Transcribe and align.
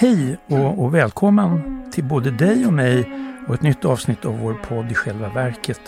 Hej 0.00 0.38
och, 0.46 0.84
och, 0.84 0.94
välkommen 0.94 1.82
till 1.92 2.04
både 2.04 2.30
dig 2.30 2.66
och 2.66 2.72
mig 2.72 3.10
och 3.48 3.54
ett 3.54 3.62
nytt 3.62 3.84
avsnitt 3.84 4.24
av 4.24 4.38
vår 4.38 4.54
podd 4.54 4.90
i 4.90 4.94
själva 4.94 5.28
verket 5.28 5.80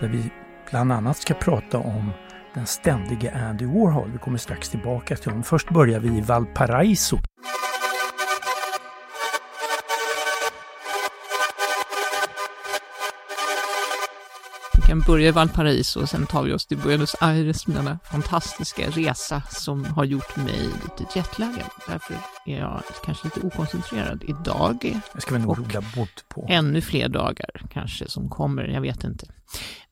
där 0.00 0.08
vi 0.08 0.30
bland 0.70 0.92
annat 0.92 1.16
ska 1.16 1.34
prata 1.34 1.78
om 1.78 2.10
den 2.54 2.66
ständige 2.66 3.34
Andy 3.48 3.66
Warhol. 3.66 4.10
Vi 4.12 4.18
kommer 4.18 4.38
strax 4.38 4.68
tillbaka 4.68 5.16
till 5.16 5.30
honom. 5.30 5.42
Först 5.42 5.70
börjar 5.70 6.00
vi 6.00 6.18
i 6.18 6.20
Valparaiso 6.20 7.18
kan 14.94 15.00
börja 15.00 15.28
i 15.28 15.30
Valparaiso 15.30 16.00
och 16.00 16.08
sen 16.08 16.26
tar 16.26 16.42
vi 16.42 16.52
oss 16.52 16.66
till 16.66 16.78
Buenos 16.78 17.16
Aires 17.20 17.66
med 17.66 17.76
denna 17.76 17.98
fantastiska 18.04 18.90
resa 18.90 19.42
som 19.50 19.84
har 19.84 20.04
gjort 20.04 20.36
mig 20.36 20.60
lite 20.82 21.18
jetlaggad. 21.18 21.70
Därför 21.88 22.14
är 22.46 22.58
jag 22.58 22.82
kanske 23.04 23.26
lite 23.26 23.46
okoncentrerad 23.46 24.24
idag. 24.28 25.00
Jag 25.12 25.22
ska 25.22 25.34
vi 25.34 25.40
nog 25.40 25.58
rota 25.58 25.80
bort 25.96 26.24
på. 26.28 26.46
Ännu 26.50 26.80
fler 26.80 27.08
dagar 27.08 27.62
kanske 27.70 28.08
som 28.08 28.28
kommer, 28.28 28.64
jag 28.64 28.80
vet 28.80 29.04
inte. 29.04 29.26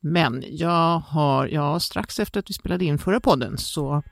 Men 0.01 0.45
jag 0.47 0.99
har, 0.99 1.47
ja, 1.47 1.81
strax 1.81 2.19
efter 2.19 2.41
att 2.41 2.51
vi 2.51 2.55
spelade 2.55 2.85
in 2.85 2.99
förra 2.99 3.21
podden 3.21 3.59
så 3.59 4.03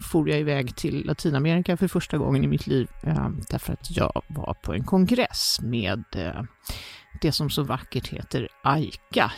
for 0.00 0.28
jag 0.28 0.40
iväg 0.40 0.76
till 0.76 1.06
Latinamerika 1.06 1.76
för 1.76 1.88
första 1.88 2.18
gången 2.18 2.44
i 2.44 2.46
mitt 2.46 2.66
liv 2.66 2.88
eh, 3.02 3.28
därför 3.48 3.72
att 3.72 3.96
jag 3.96 4.22
var 4.28 4.54
på 4.54 4.74
en 4.74 4.84
kongress 4.84 5.58
med 5.62 6.04
eh, 6.14 6.42
det 7.20 7.32
som 7.32 7.50
så 7.50 7.62
vackert 7.62 8.08
heter 8.08 8.48
AICA, 8.62 9.32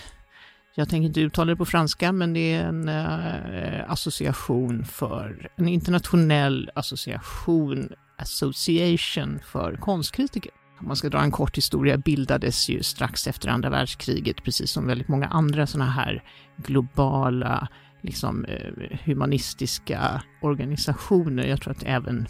jag 0.78 0.88
tänker 0.88 1.06
inte 1.06 1.20
uttala 1.20 1.50
det 1.50 1.56
på 1.56 1.64
franska, 1.64 2.12
men 2.12 2.32
det 2.32 2.54
är 2.54 2.64
en 2.64 2.88
eh, 2.88 3.90
association 3.90 4.84
för, 4.84 5.48
en 5.56 5.68
internationell 5.68 6.70
association, 6.74 7.88
association 8.16 9.41
för 9.44 9.77
konstkritiker. 9.77 10.52
Om 10.80 10.86
man 10.86 10.96
ska 10.96 11.08
dra 11.08 11.22
en 11.22 11.30
kort 11.30 11.56
historia 11.56 11.96
bildades 11.96 12.68
ju 12.68 12.83
strax 12.83 13.27
efter 13.27 13.48
andra 13.48 13.70
världskriget, 13.70 14.44
precis 14.44 14.70
som 14.70 14.86
väldigt 14.86 15.08
många 15.08 15.27
andra 15.27 15.66
sådana 15.66 15.91
här 15.91 16.22
globala, 16.56 17.68
liksom 18.02 18.44
eh, 18.44 18.98
humanistiska 19.05 20.22
organisationer. 20.42 21.46
Jag 21.46 21.61
tror 21.61 21.72
att 21.72 21.83
även, 21.83 22.27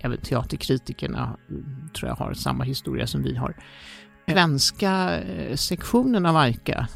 även 0.00 0.18
teaterkritikerna 0.18 1.36
mm, 1.50 1.88
tror 1.94 2.08
jag 2.08 2.16
har 2.16 2.34
samma 2.34 2.64
historia 2.64 3.06
som 3.06 3.22
vi 3.22 3.36
har. 3.36 3.56
Svenska 4.28 5.20
eh, 5.20 5.56
sektionen 5.56 6.26
av 6.26 6.36
AICA 6.36 6.88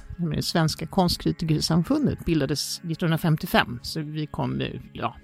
Svenska 0.42 0.86
konstkritikersamfundet 0.86 2.24
bildades 2.24 2.78
1955, 2.78 3.80
så 3.83 4.00
vi 4.00 4.27
kom 4.27 4.62
ja, 4.92 5.16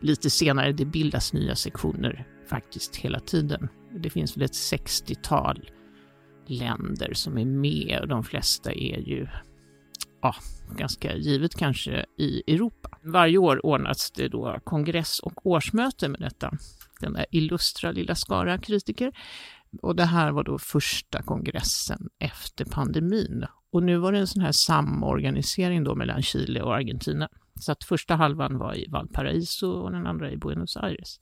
lite 0.00 0.30
senare. 0.30 0.72
Det 0.72 0.84
bildas 0.84 1.32
nya 1.32 1.56
sektioner 1.56 2.26
faktiskt 2.48 2.96
hela 2.96 3.20
tiden. 3.20 3.68
Det 3.96 4.10
finns 4.10 4.36
väl 4.36 4.44
ett 4.44 4.52
60-tal 4.52 5.70
länder 6.46 7.14
som 7.14 7.38
är 7.38 7.44
med 7.44 7.98
och 8.00 8.08
de 8.08 8.24
flesta 8.24 8.72
är 8.72 8.98
ju 8.98 9.28
ja, 10.22 10.34
ganska 10.76 11.16
givet 11.16 11.54
kanske 11.54 12.06
i 12.18 12.54
Europa. 12.54 12.98
Varje 13.02 13.38
år 13.38 13.66
ordnas 13.66 14.10
det 14.10 14.28
då 14.28 14.60
kongress 14.64 15.18
och 15.18 15.46
årsmöte 15.46 16.08
med 16.08 16.20
detta. 16.20 16.52
Den 17.00 17.12
där 17.12 17.26
illustra 17.30 17.92
lilla 17.92 18.14
skara 18.14 18.58
kritiker. 18.58 19.12
Och 19.82 19.96
det 19.96 20.04
här 20.04 20.32
var 20.32 20.44
då 20.44 20.58
första 20.58 21.22
kongressen 21.22 22.08
efter 22.18 22.64
pandemin 22.64 23.46
och 23.72 23.82
nu 23.82 23.96
var 23.96 24.12
det 24.12 24.18
en 24.18 24.26
sån 24.26 24.42
här 24.42 24.52
samorganisering 24.52 25.84
då 25.84 25.94
mellan 25.94 26.22
Chile 26.22 26.62
och 26.62 26.74
Argentina. 26.74 27.28
Så 27.60 27.72
att 27.72 27.84
första 27.84 28.14
halvan 28.14 28.58
var 28.58 28.74
i 28.74 28.86
Valparaiso 28.88 29.66
och 29.66 29.92
den 29.92 30.06
andra 30.06 30.30
i 30.30 30.36
Buenos 30.36 30.76
Aires. 30.76 31.18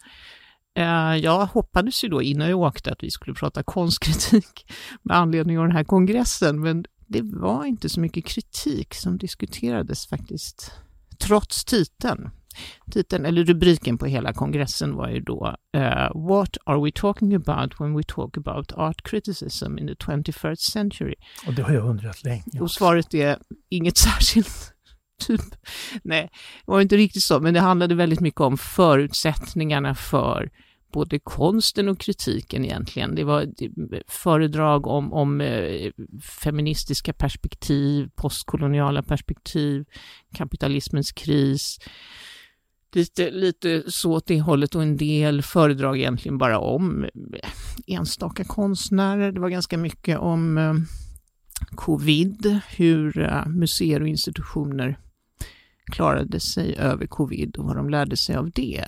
Eh, 0.75 1.17
jag 1.17 1.47
hoppades 1.47 2.05
ju 2.05 2.09
då 2.09 2.23
innan 2.23 2.49
jag 2.49 2.61
åkte 2.61 2.93
att 2.93 3.03
vi 3.03 3.11
skulle 3.11 3.35
prata 3.35 3.63
konstkritik 3.63 4.73
med 5.03 5.17
anledning 5.17 5.59
av 5.59 5.65
den 5.65 5.77
här 5.77 5.85
kongressen, 5.85 6.61
men 6.61 6.85
det 7.07 7.23
var 7.23 7.65
inte 7.65 7.89
så 7.89 8.01
mycket 8.01 8.25
kritik 8.25 8.95
som 8.95 9.19
diskuterades 9.19 10.07
faktiskt, 10.07 10.73
trots 11.19 11.65
titeln. 11.65 12.31
Titeln, 12.91 13.27
eller 13.27 13.45
rubriken 13.45 13.99
på 13.99 14.07
hela 14.07 14.33
kongressen 14.33 14.95
var 14.95 15.09
ju 15.09 15.21
då 15.21 15.57
uh, 15.77 16.29
What 16.29 16.57
are 16.65 16.85
we 16.85 16.91
talking 16.95 17.35
about 17.35 17.81
when 17.81 17.97
we 17.97 18.03
talk 18.03 18.37
about 18.37 18.73
art 18.73 19.03
criticism 19.03 19.79
in 19.79 19.87
the 19.87 19.95
21st 19.95 20.57
century? 20.57 21.15
Och 21.47 21.55
det 21.55 21.63
har 21.63 21.73
jag 21.73 21.85
undrat 21.85 22.25
länge. 22.25 22.61
Och 22.61 22.71
svaret 22.71 23.15
är 23.15 23.39
inget 23.71 23.97
särskilt. 24.09 24.75
Typ. 25.27 25.41
Nej, 26.03 26.31
det 26.67 26.73
var 26.73 26.81
inte 26.81 26.97
riktigt 26.97 27.23
så, 27.23 27.41
men 27.41 27.55
det 27.55 27.61
handlade 27.61 27.95
väldigt 27.95 28.21
mycket 28.21 28.41
om 28.41 28.59
förutsättningarna 28.59 29.95
för 29.95 30.51
både 30.93 31.19
konsten 31.19 31.89
och 31.89 31.99
kritiken 31.99 32.65
egentligen. 32.65 33.15
Det 33.15 33.25
var 33.25 33.47
föredrag 34.09 34.87
om, 34.87 35.13
om 35.13 35.41
eh, 35.41 35.91
feministiska 36.43 37.13
perspektiv, 37.13 38.09
postkoloniala 38.15 39.03
perspektiv, 39.03 39.85
kapitalismens 40.35 41.13
kris, 41.13 41.79
lite, 42.93 43.31
lite 43.31 43.83
så 43.87 44.13
åt 44.13 44.27
det 44.27 44.41
hållet 44.41 44.75
och 44.75 44.83
en 44.83 44.97
del 44.97 45.43
föredrag 45.43 45.99
egentligen 45.99 46.39
bara 46.39 46.59
om 46.59 47.05
eh, 47.05 47.51
enstaka 47.87 48.45
konstnärer. 48.45 49.33
Det 49.33 49.41
var 49.41 49.49
ganska 49.49 49.79
mycket 49.79 50.19
om 50.19 50.59
eh, 50.59 50.75
covid, 51.77 52.61
hur 52.69 53.19
eh, 53.19 53.47
museer 53.47 54.03
och 54.03 54.09
institutioner 54.09 54.99
klarade 55.93 56.41
sig 56.41 56.77
över 56.77 57.07
covid 57.07 57.57
och 57.57 57.65
vad 57.65 57.77
de 57.77 57.91
lärde 57.91 58.17
sig 58.17 58.37
av 58.37 58.51
det. 58.51 58.85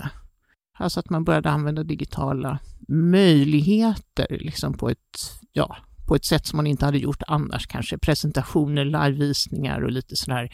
Alltså 0.78 1.00
att 1.00 1.10
man 1.10 1.24
började 1.24 1.50
använda 1.50 1.82
digitala 1.84 2.58
möjligheter 2.88 4.26
liksom 4.40 4.74
på 4.74 4.90
ett, 4.90 5.40
ja, 5.52 5.76
på 6.08 6.14
ett 6.14 6.24
sätt 6.24 6.46
som 6.46 6.56
man 6.56 6.66
inte 6.66 6.84
hade 6.84 6.98
gjort 6.98 7.22
annars 7.26 7.66
kanske. 7.66 7.98
Presentationer, 7.98 8.84
livevisningar 8.84 9.80
och 9.80 9.90
lite 9.90 10.16
sådär 10.16 10.50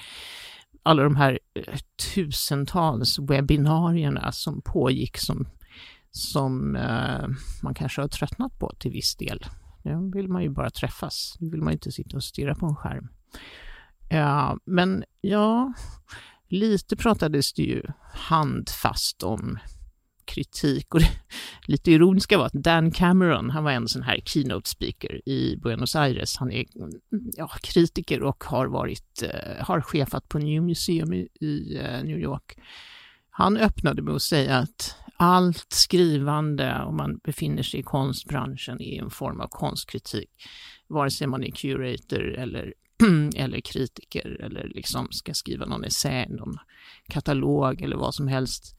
alla 0.89 1.03
de 1.03 1.17
här 1.17 1.39
eh, 1.55 1.79
tusentals 2.15 3.19
webbinarierna 3.19 4.33
som 4.33 4.63
pågick 4.63 5.19
som, 5.19 5.49
som 6.11 6.77
eh, 6.77 7.29
man 7.63 7.75
kanske 7.75 8.01
har 8.01 8.09
tröttnat 8.09 8.59
på 8.59 8.73
till 8.79 8.91
viss 8.91 9.17
del. 9.17 9.47
Nu 9.83 10.11
vill 10.15 10.29
man 10.29 10.43
ju 10.43 10.49
bara 10.49 10.71
träffas, 10.71 11.37
nu 11.39 11.51
vill 11.51 11.63
man 11.63 11.73
inte 11.73 11.93
sitta 11.93 12.17
och 12.17 12.25
stirra 12.25 12.55
på 12.55 12.67
en 12.67 12.77
skärm. 12.77 13.09
Eh, 14.11 14.55
men 14.65 15.05
ja, 15.21 15.73
lite 16.49 16.97
pratades 16.97 17.53
det 17.53 17.63
ju 17.63 17.83
handfast 18.15 19.23
om 19.23 19.59
kritik. 20.29 20.95
Och 20.95 21.01
det 21.01 21.11
lite 21.67 21.91
ironiska 21.91 22.39
var 22.39 22.47
att 22.47 22.53
Dan 22.53 22.91
Cameron, 22.91 23.51
han 23.51 23.65
var 23.65 23.73
en 23.73 23.89
sån 23.89 24.03
här 24.03 24.21
keynote 24.25 24.69
speaker 24.69 25.29
i 25.29 25.57
Buenos 25.57 25.97
Aires. 25.97 26.37
Han 26.37 26.53
är 26.53 26.65
ja, 27.37 27.51
kritiker 27.63 28.23
och 28.23 28.45
har 28.45 28.67
varit, 28.67 29.23
uh, 29.23 29.65
har 29.65 29.81
chefat 29.81 30.29
på 30.29 30.39
New 30.39 30.63
Museum 30.63 31.13
i, 31.13 31.29
i 31.41 31.79
uh, 31.79 32.05
New 32.05 32.19
York. 32.19 32.59
Han 33.31 33.57
öppnade 33.57 34.03
med 34.03 34.15
att 34.15 34.23
säga 34.23 34.57
att 34.57 34.95
allt 35.17 35.67
skrivande, 35.69 36.83
om 36.83 36.97
man 36.97 37.19
befinner 37.25 37.63
sig 37.63 37.81
i 37.81 37.83
konstbranschen, 37.83 38.83
är 38.83 39.03
en 39.03 39.11
form 39.11 39.41
av 39.41 39.47
konstkritik. 39.47 40.31
Vare 40.87 41.11
sig 41.11 41.27
man 41.27 41.45
är 41.45 41.51
curator 41.51 42.35
eller, 42.35 42.75
eller 43.37 43.61
kritiker 43.61 44.41
eller 44.41 44.69
liksom 44.75 45.09
ska 45.11 45.35
skriva 45.35 45.67
någon 45.67 45.85
essä, 45.85 46.27
någon 46.29 46.59
katalog 47.09 47.83
eller 47.83 47.97
vad 47.97 48.15
som 48.15 48.29
helst 48.29 48.78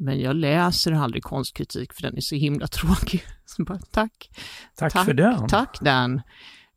men 0.00 0.20
jag 0.20 0.36
läser 0.36 0.92
aldrig 0.92 1.22
konstkritik 1.22 1.92
för 1.92 2.02
den 2.02 2.16
är 2.16 2.20
så 2.20 2.34
himla 2.34 2.66
tråkig. 2.66 3.24
Så 3.44 3.64
bara, 3.64 3.78
tack. 3.78 4.30
tack. 4.76 4.92
Tack 4.92 5.04
för 5.04 5.14
den. 5.14 5.48
Tack 5.48 5.80
Dan. 5.80 6.20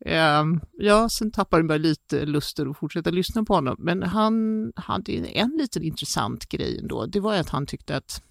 Um, 0.05 0.61
ja, 0.71 1.09
sen 1.09 1.31
tappade 1.31 1.73
jag 1.73 1.81
lite 1.81 2.25
lusten 2.25 2.69
att 2.69 2.77
fortsätta 2.77 3.09
lyssna 3.09 3.43
på 3.43 3.53
honom. 3.53 3.75
Men 3.79 4.03
han 4.03 4.71
hade 4.75 5.11
en 5.11 5.57
liten 5.57 5.83
intressant 5.83 6.49
grej 6.49 6.79
ändå. 6.79 7.05
Det 7.05 7.19
var 7.19 7.35
att 7.35 7.49
han 7.49 7.65
tyckte 7.65 7.97
att 7.97 8.23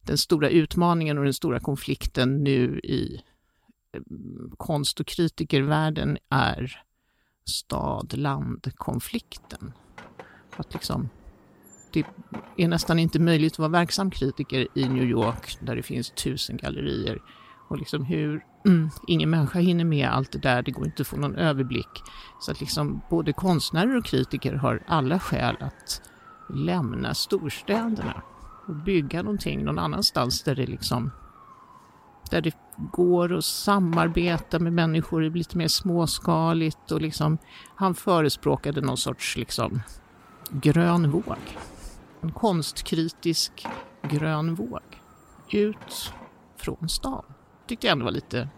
den 0.00 0.18
stora 0.18 0.48
utmaningen 0.48 1.18
och 1.18 1.24
den 1.24 1.34
stora 1.34 1.60
konflikten 1.60 2.44
nu 2.44 2.78
i 2.78 3.20
um, 3.96 4.54
konst 4.56 5.00
och 5.00 5.06
kritikervärlden 5.06 6.18
är 6.28 6.82
stad-land-konflikten. 7.44 9.72
Att 10.56 10.72
liksom 10.72 11.08
det 11.94 12.06
är 12.56 12.68
nästan 12.68 12.98
inte 12.98 13.18
möjligt 13.18 13.52
att 13.52 13.58
vara 13.58 13.68
verksam 13.68 14.10
kritiker 14.10 14.68
i 14.74 14.88
New 14.88 15.04
York 15.04 15.58
där 15.60 15.76
det 15.76 15.82
finns 15.82 16.10
tusen 16.10 16.56
gallerier. 16.56 17.22
Och 17.68 17.78
liksom 17.78 18.04
hur 18.04 18.44
mm, 18.66 18.90
ingen 19.06 19.30
människa 19.30 19.58
hinner 19.58 19.84
med 19.84 20.08
allt 20.08 20.32
det 20.32 20.38
där, 20.38 20.62
det 20.62 20.70
går 20.70 20.86
inte 20.86 21.02
att 21.02 21.06
få 21.06 21.16
någon 21.16 21.36
överblick. 21.36 22.02
Så 22.40 22.50
att 22.50 22.60
liksom 22.60 23.00
både 23.10 23.32
konstnärer 23.32 23.96
och 23.96 24.04
kritiker 24.04 24.54
har 24.54 24.82
alla 24.86 25.18
skäl 25.18 25.56
att 25.60 26.02
lämna 26.54 27.14
storstäderna 27.14 28.22
och 28.66 28.74
bygga 28.74 29.22
någonting 29.22 29.64
någon 29.64 29.78
annanstans 29.78 30.42
där 30.42 30.54
det 30.54 30.66
liksom 30.66 31.10
där 32.30 32.40
det 32.40 32.56
går 32.76 33.32
att 33.36 33.44
samarbeta 33.44 34.58
med 34.58 34.72
människor 34.72 35.22
lite 35.22 35.58
mer 35.58 35.68
småskaligt 35.68 36.92
och 36.92 37.00
liksom 37.00 37.38
han 37.74 37.94
förespråkade 37.94 38.80
någon 38.80 38.96
sorts 38.96 39.36
liksom 39.36 39.80
grön 40.50 41.10
våg 41.10 41.38
en 42.24 42.32
konstkritisk 42.32 43.66
grön 44.02 44.54
våg 44.54 44.80
ut 45.52 46.12
från 46.56 46.88
stan. 46.88 47.24
tyckte 47.66 47.86
jag 47.86 47.92
ändå 47.92 48.04
var 48.04 48.12
lite, 48.12 48.48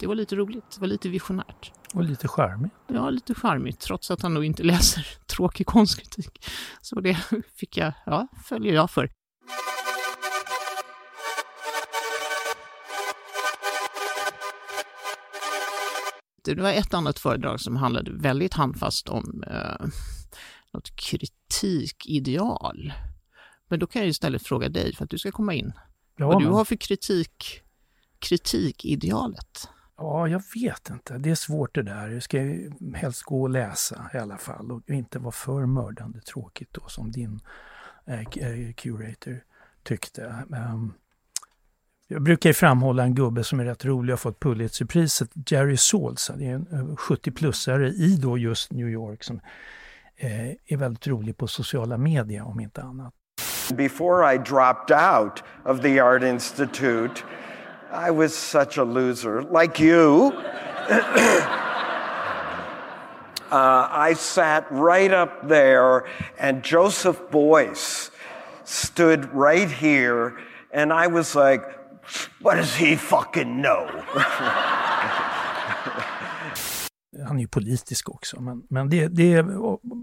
det 0.00 0.06
var 0.06 0.14
lite 0.14 0.36
roligt, 0.36 0.70
det 0.74 0.80
var 0.80 0.88
lite 0.88 1.08
visionärt. 1.08 1.72
Och 1.94 2.04
lite 2.04 2.28
charmigt. 2.28 2.72
Ja, 2.86 3.10
lite 3.10 3.34
charmigt, 3.34 3.80
trots 3.80 4.10
att 4.10 4.22
han 4.22 4.34
nog 4.34 4.44
inte 4.44 4.62
läser 4.72 5.06
tråkig 5.26 5.66
konstkritik. 5.66 6.44
Så 6.80 7.00
det 7.00 7.14
fick 7.56 7.76
jag, 7.76 7.92
ja, 8.06 8.28
följer 8.44 8.74
jag 8.74 8.90
för. 8.90 9.10
Det 16.44 16.54
var 16.54 16.72
ett 16.72 16.94
annat 16.94 17.18
föredrag 17.18 17.60
som 17.60 17.76
handlade 17.76 18.12
väldigt 18.12 18.54
handfast 18.54 19.08
om 19.08 19.44
eh, 19.46 19.86
något 20.74 20.96
kritikideal. 20.96 22.92
Men 23.68 23.78
då 23.78 23.86
kan 23.86 24.02
jag 24.02 24.08
istället 24.08 24.42
fråga 24.42 24.68
dig 24.68 24.94
för 24.94 25.04
att 25.04 25.10
du 25.10 25.18
ska 25.18 25.30
komma 25.32 25.54
in. 25.54 25.72
Ja, 26.16 26.26
Vad 26.26 26.38
du 26.40 26.44
men- 26.44 26.54
har 26.54 26.64
för 26.64 26.76
kritik, 26.76 27.60
kritikidealet. 28.18 29.68
Ja, 29.96 30.28
jag 30.28 30.42
vet 30.54 30.90
inte. 30.90 31.18
Det 31.18 31.30
är 31.30 31.34
svårt 31.34 31.74
det 31.74 31.82
där. 31.82 32.08
Jag 32.08 32.22
ska 32.22 32.42
ju 32.42 32.72
helst 32.94 33.22
gå 33.22 33.42
och 33.42 33.50
läsa 33.50 34.10
i 34.14 34.16
alla 34.18 34.38
fall 34.38 34.72
och 34.72 34.90
inte 34.90 35.18
vara 35.18 35.32
för 35.32 35.66
mördande 35.66 36.20
tråkigt 36.20 36.68
då 36.72 36.88
som 36.88 37.10
din 37.12 37.40
eh, 38.06 38.20
eh, 38.20 38.72
curator 38.76 39.44
tyckte. 39.82 40.44
Ehm, 40.56 40.92
jag 42.08 42.22
brukar 42.22 42.50
ju 42.50 42.54
framhålla 42.54 43.02
en 43.02 43.14
gubbe 43.14 43.44
som 43.44 43.60
är 43.60 43.64
rätt 43.64 43.84
rolig 43.84 44.12
och 44.14 44.18
har 44.18 44.30
fått 44.30 44.40
Pulitzerpriset, 44.40 45.30
Jerry 45.50 45.76
Saltz. 45.76 46.30
Det 46.36 46.46
är 46.46 46.54
en 46.54 46.66
eh, 46.72 46.84
70-plussare 46.96 47.92
i 47.92 48.16
då 48.16 48.38
just 48.38 48.72
New 48.72 48.88
York 48.88 49.24
som 49.24 49.40
är 50.16 50.76
väldigt 50.76 51.06
rolig 51.06 51.36
på 51.36 51.46
sociala 51.46 51.98
medier 51.98 52.42
om 52.46 52.60
inte 52.60 52.82
annat. 52.82 53.14
Before 53.74 54.34
I 54.34 54.38
dropped 54.38 54.90
out 54.90 55.42
of 55.64 55.80
the 55.80 56.00
Art 56.00 56.22
Institute, 56.22 57.24
I 57.90 58.10
was 58.10 58.34
such 58.34 58.78
a 58.78 58.84
loser, 58.84 59.42
like 59.42 59.80
you. 59.80 60.32
uh, 63.50 63.88
I 64.10 64.14
sat 64.16 64.66
right 64.70 65.12
up 65.12 65.48
there, 65.48 66.04
and 66.38 66.62
Joseph 66.62 67.20
Boyce 67.30 68.10
stood 68.64 69.32
right 69.32 69.70
here, 69.70 70.36
and 70.72 70.92
I 70.92 71.06
was 71.06 71.34
like, 71.34 71.62
what 72.40 72.56
does 72.56 72.74
he 72.74 72.96
fucking 72.96 73.62
know? 73.62 73.88
han 77.26 77.36
är 77.36 77.40
ju 77.40 77.48
politisk 77.48 78.10
också, 78.10 78.40
men, 78.40 78.62
men 78.68 78.90
det, 78.90 79.08
det 79.08 79.32
är 79.32 79.46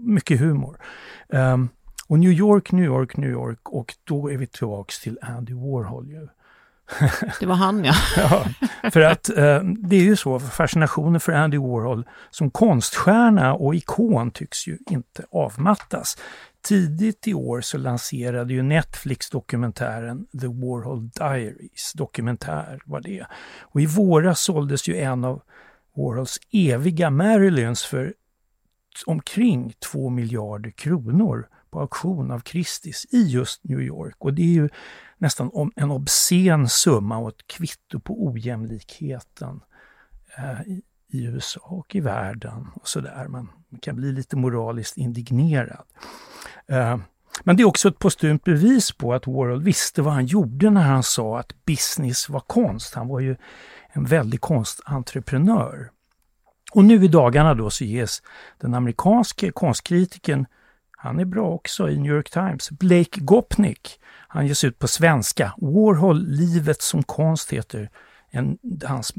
mycket 0.06 0.40
humor. 0.40 0.78
Ehm, 1.32 1.68
och 2.06 2.18
New 2.18 2.32
York, 2.32 2.72
New 2.72 2.84
York, 2.84 3.16
New 3.16 3.30
York 3.30 3.68
och 3.68 3.94
då 4.04 4.30
är 4.30 4.36
vi 4.36 4.46
tillbaks 4.46 5.00
till 5.00 5.18
Andy 5.22 5.54
Warhol 5.54 6.08
ju. 6.08 6.28
Det 7.40 7.46
var 7.46 7.54
han 7.54 7.84
ja. 7.84 7.94
Ja, 8.16 8.44
för 8.90 9.00
att 9.00 9.28
eh, 9.28 9.60
det 9.62 9.96
är 9.96 10.02
ju 10.02 10.16
så, 10.16 10.40
fascinationen 10.40 11.20
för 11.20 11.32
Andy 11.32 11.58
Warhol 11.58 12.08
som 12.30 12.50
konststjärna 12.50 13.54
och 13.54 13.74
ikon 13.74 14.30
tycks 14.30 14.66
ju 14.66 14.78
inte 14.90 15.24
avmattas. 15.30 16.18
Tidigt 16.62 17.28
i 17.28 17.34
år 17.34 17.60
så 17.60 17.78
lanserade 17.78 18.54
ju 18.54 18.62
Netflix 18.62 19.30
dokumentären 19.30 20.26
The 20.40 20.46
Warhol 20.46 21.08
Diaries. 21.08 21.92
Dokumentär 21.94 22.80
var 22.84 23.00
det. 23.00 23.26
Och 23.60 23.80
i 23.80 23.86
våras 23.86 24.40
såldes 24.40 24.88
ju 24.88 24.96
en 24.96 25.24
av 25.24 25.42
Warhols 25.94 26.38
eviga 26.50 27.10
Marilyns 27.10 27.84
för 27.84 28.14
omkring 29.06 29.74
2 29.92 30.10
miljarder 30.10 30.70
kronor 30.70 31.48
på 31.70 31.80
auktion 31.80 32.30
av 32.30 32.42
Christie's 32.42 33.06
i 33.10 33.22
just 33.22 33.64
New 33.64 33.80
York. 33.80 34.16
Och 34.18 34.34
det 34.34 34.42
är 34.42 34.46
ju 34.54 34.68
nästan 35.18 35.70
en 35.76 35.90
obscen 35.90 36.68
summa 36.68 37.18
och 37.18 37.28
ett 37.28 37.46
kvitto 37.46 38.00
på 38.00 38.26
ojämlikheten 38.26 39.60
eh, 40.38 40.62
i, 40.62 40.82
i 41.08 41.24
USA 41.24 41.60
och 41.60 41.94
i 41.94 42.00
världen 42.00 42.68
och 42.74 42.88
sådär. 42.88 43.28
Man 43.28 43.48
kan 43.80 43.96
bli 43.96 44.12
lite 44.12 44.36
moraliskt 44.36 44.96
indignerad. 44.96 45.84
Eh, 46.66 46.98
men 47.44 47.56
det 47.56 47.62
är 47.62 47.64
också 47.64 47.88
ett 47.88 47.98
postumt 47.98 48.38
bevis 48.44 48.92
på 48.92 49.14
att 49.14 49.26
Warhol 49.26 49.62
visste 49.62 50.02
vad 50.02 50.14
han 50.14 50.26
gjorde 50.26 50.70
när 50.70 50.82
han 50.82 51.02
sa 51.02 51.38
att 51.38 51.64
business 51.64 52.28
var 52.28 52.40
konst. 52.40 52.94
Han 52.94 53.08
var 53.08 53.20
ju 53.20 53.36
en 53.92 54.04
väldig 54.04 54.40
konstentreprenör. 54.40 55.90
Och 56.72 56.84
nu 56.84 57.04
i 57.04 57.08
dagarna 57.08 57.54
då 57.54 57.70
så 57.70 57.84
ges 57.84 58.22
den 58.60 58.74
amerikanske 58.74 59.50
konstkritikern, 59.50 60.46
han 60.90 61.20
är 61.20 61.24
bra 61.24 61.48
också 61.48 61.90
i 61.90 61.98
New 61.98 62.12
York 62.12 62.30
Times, 62.30 62.70
Blake 62.70 63.20
Gopnik. 63.20 64.00
Han 64.28 64.46
ges 64.46 64.64
ut 64.64 64.78
på 64.78 64.88
svenska. 64.88 65.52
Warhol, 65.56 66.26
Livet 66.26 66.82
som 66.82 67.02
konst 67.02 67.52
heter 67.52 67.90
en, 68.30 68.58
hans 68.84 69.12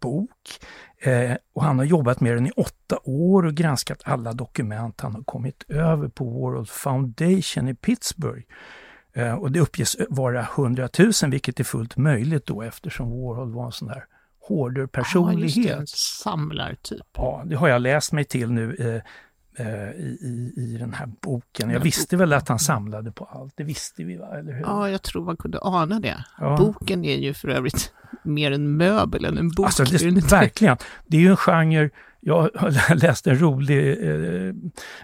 bok. 0.00 0.60
Eh, 1.06 1.36
och 1.54 1.64
han 1.64 1.78
har 1.78 1.84
jobbat 1.84 2.20
med 2.20 2.36
den 2.36 2.46
i 2.46 2.50
åtta 2.50 2.98
år 3.04 3.46
och 3.46 3.54
granskat 3.54 4.00
alla 4.04 4.32
dokument 4.32 5.00
han 5.00 5.14
har 5.14 5.22
kommit 5.22 5.64
över 5.68 6.08
på 6.08 6.24
Warhol 6.24 6.66
Foundation 6.66 7.68
i 7.68 7.74
Pittsburgh. 7.74 8.42
Eh, 9.12 9.34
och 9.34 9.52
det 9.52 9.60
uppges 9.60 9.96
vara 10.08 10.40
100 10.56 10.88
000, 10.98 11.12
vilket 11.30 11.60
är 11.60 11.64
fullt 11.64 11.96
möjligt 11.96 12.46
då 12.46 12.62
eftersom 12.62 13.10
Warhol 13.10 13.52
var 13.52 13.66
en 13.66 13.72
sån 13.72 13.88
där 13.88 14.04
hårdare 14.48 14.74
Ja, 14.82 14.82
just 14.82 14.92
personlighet. 14.92 15.66
det, 15.68 15.74
en 15.74 15.86
samlartyp. 15.86 17.06
Ja, 17.16 17.42
det 17.46 17.56
har 17.56 17.68
jag 17.68 17.82
läst 17.82 18.12
mig 18.12 18.24
till 18.24 18.50
nu 18.52 18.74
eh, 18.74 19.02
i, 19.64 20.18
i, 20.20 20.52
i 20.56 20.76
den 20.78 20.94
här 20.94 21.06
boken. 21.06 21.70
Jag 21.70 21.80
Ja, 21.80 21.82
visste 21.82 22.16
väl 22.16 22.32
att 22.32 22.48
han 22.48 22.58
samlade 22.58 23.12
på 23.12 23.24
allt, 23.24 23.52
det 23.56 23.64
visste 23.64 24.04
vi 24.04 24.16
va, 24.16 24.38
eller 24.38 24.52
hur? 24.52 24.60
Ja, 24.60 24.90
jag 24.90 25.02
tror 25.02 25.24
man 25.24 25.36
kunde 25.36 25.58
ana 25.62 26.00
det. 26.00 26.24
Ja. 26.40 26.56
Boken 26.56 27.04
är 27.04 27.16
ju 27.16 27.34
för 27.34 27.48
övrigt 27.48 27.92
mer 28.22 28.52
en 28.52 28.76
möbel 28.76 29.24
än 29.24 29.38
en 29.38 29.48
bok. 29.48 29.66
Alltså, 29.66 29.84
det, 29.84 30.02
inte? 30.02 30.34
verkligen. 30.34 30.76
Det 31.06 31.16
är 31.16 31.20
ju 31.20 31.30
en 31.30 31.36
genre, 31.36 31.90
jag 32.20 32.50
har 32.54 32.94
läst 32.96 33.26
en 33.26 33.38
rolig 33.40 34.08
eh, 34.08 34.54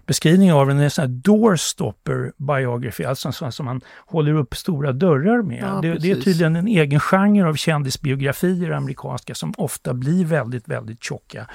beskrivning 0.07 0.53
av 0.53 0.67
den, 0.67 0.79
en 0.79 0.91
sån 0.91 1.03
här 1.03 1.09
doorstopper 1.09 2.33
biography, 2.37 3.05
alltså 3.05 3.33
sån 3.33 3.53
som 3.53 3.67
man 3.67 3.81
håller 4.07 4.35
upp 4.35 4.57
stora 4.57 4.93
dörrar 4.93 5.43
med. 5.43 5.63
Ja, 5.63 5.81
det, 5.83 5.95
det 5.95 6.11
är 6.11 6.17
tydligen 6.17 6.57
en 6.57 6.69
egen 6.69 7.01
genre 7.01 7.49
av 7.49 7.55
kändisbiografier 7.55 8.71
amerikanska 8.71 9.35
som 9.35 9.55
ofta 9.57 9.95
blir 9.95 10.25
väldigt, 10.25 10.69
väldigt 10.69 11.03
tjocka. 11.03 11.47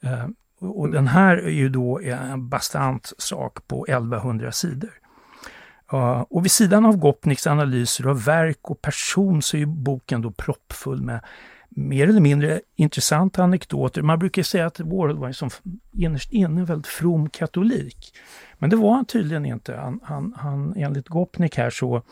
Eh, 0.00 0.26
och 0.58 0.80
och 0.80 0.90
den 0.90 1.06
här 1.06 1.36
är 1.36 1.50
ju 1.50 1.68
då 1.68 2.00
en 2.00 2.48
bastant 2.48 3.12
sak 3.18 3.66
på 3.66 3.84
1100 3.86 4.52
sidor. 4.52 4.90
Och 6.28 6.44
vid 6.44 6.50
sidan 6.52 6.86
av 6.86 6.96
Gopniks 6.96 7.46
analyser 7.46 8.06
av 8.06 8.24
verk 8.24 8.70
och 8.70 8.82
person 8.82 9.42
så 9.42 9.56
är 9.56 9.66
boken 9.66 10.22
då 10.22 10.30
proppfull 10.30 11.02
med 11.02 11.20
mer 11.68 12.08
eller 12.08 12.20
mindre 12.20 12.60
intressanta 12.76 13.42
anekdoter. 13.42 14.02
Man 14.02 14.18
brukar 14.18 14.42
säga 14.42 14.66
att 14.66 14.80
Warhol 14.80 15.18
var 15.18 15.28
en 15.28 15.34
som 15.34 15.50
innerst 15.92 16.32
inne 16.32 16.64
väldigt 16.64 16.86
from 16.86 17.30
katolik. 17.30 18.14
Men 18.58 18.70
det 18.70 18.76
var 18.76 18.94
han 18.94 19.04
tydligen 19.04 19.46
inte. 19.46 19.76
Han, 19.76 20.00
han, 20.02 20.34
han, 20.36 20.74
enligt 20.76 21.08
Gopnik 21.08 21.56
här 21.56 21.70
så 21.70 22.02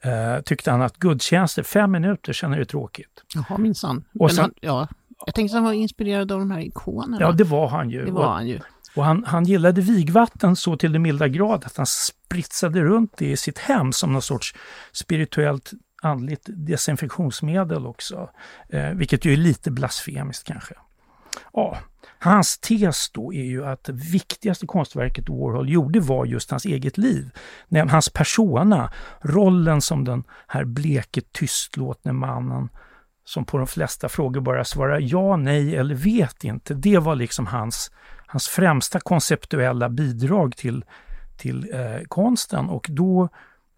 eh, 0.00 0.40
tyckte 0.44 0.70
han 0.70 0.82
att 0.82 0.96
gudstjänster, 0.96 1.62
fem 1.62 1.90
minuter, 1.90 2.32
sen 2.32 2.52
är 2.52 2.58
det 2.58 2.64
tråkigt. 2.64 3.22
Jaha, 3.34 3.58
minsann. 3.58 4.04
Och 4.18 4.32
sen- 4.32 4.42
han, 4.42 4.54
ja, 4.60 4.88
jag 5.26 5.34
tänkte 5.34 5.56
att 5.56 5.56
han 5.56 5.64
var 5.64 5.72
inspirerad 5.72 6.32
av 6.32 6.38
de 6.38 6.50
här 6.50 6.60
ikonerna. 6.60 7.16
Ja, 7.20 7.32
det 7.32 7.44
var 7.44 7.68
han 7.68 7.90
ju. 7.90 8.04
det 8.04 8.12
var 8.12 8.32
han 8.32 8.48
ju. 8.48 8.60
Och 8.94 9.04
han, 9.04 9.24
han 9.26 9.44
gillade 9.44 9.80
vigvatten 9.80 10.56
så 10.56 10.76
till 10.76 10.92
den 10.92 11.02
milda 11.02 11.28
grad 11.28 11.64
att 11.64 11.76
han 11.76 11.86
spritsade 11.86 12.82
runt 12.82 13.16
det 13.16 13.30
i 13.30 13.36
sitt 13.36 13.58
hem 13.58 13.92
som 13.92 14.12
någon 14.12 14.22
sorts 14.22 14.54
spirituellt 14.92 15.70
andligt 16.02 16.42
desinfektionsmedel 16.46 17.86
också. 17.86 18.30
Eh, 18.68 18.90
vilket 18.90 19.24
ju 19.24 19.32
är 19.32 19.36
lite 19.36 19.70
blasfemiskt 19.70 20.46
kanske. 20.46 20.74
Ja, 21.52 21.78
hans 22.18 22.58
tes 22.58 23.10
då 23.10 23.32
är 23.32 23.44
ju 23.44 23.66
att 23.66 23.84
det 23.84 23.92
viktigaste 23.92 24.66
konstverket 24.66 25.28
Warhol 25.28 25.70
gjorde 25.70 26.00
var 26.00 26.26
just 26.26 26.50
hans 26.50 26.64
eget 26.64 26.98
liv. 26.98 27.30
Hans 27.90 28.08
persona, 28.08 28.92
rollen 29.20 29.80
som 29.80 30.04
den 30.04 30.24
här 30.46 30.64
bleke 30.64 31.20
tystlåtne 31.20 32.12
mannen 32.12 32.68
som 33.24 33.44
på 33.44 33.58
de 33.58 33.66
flesta 33.66 34.08
frågor 34.08 34.40
bara 34.40 34.64
svarar 34.64 34.98
ja, 35.00 35.36
nej 35.36 35.76
eller 35.76 35.94
vet 35.94 36.44
inte. 36.44 36.74
Det 36.74 36.98
var 36.98 37.16
liksom 37.16 37.46
hans, 37.46 37.90
hans 38.26 38.48
främsta 38.48 39.00
konceptuella 39.00 39.88
bidrag 39.88 40.56
till, 40.56 40.84
till 41.36 41.74
eh, 41.74 42.04
konsten 42.08 42.68
och 42.68 42.86
då 42.90 43.28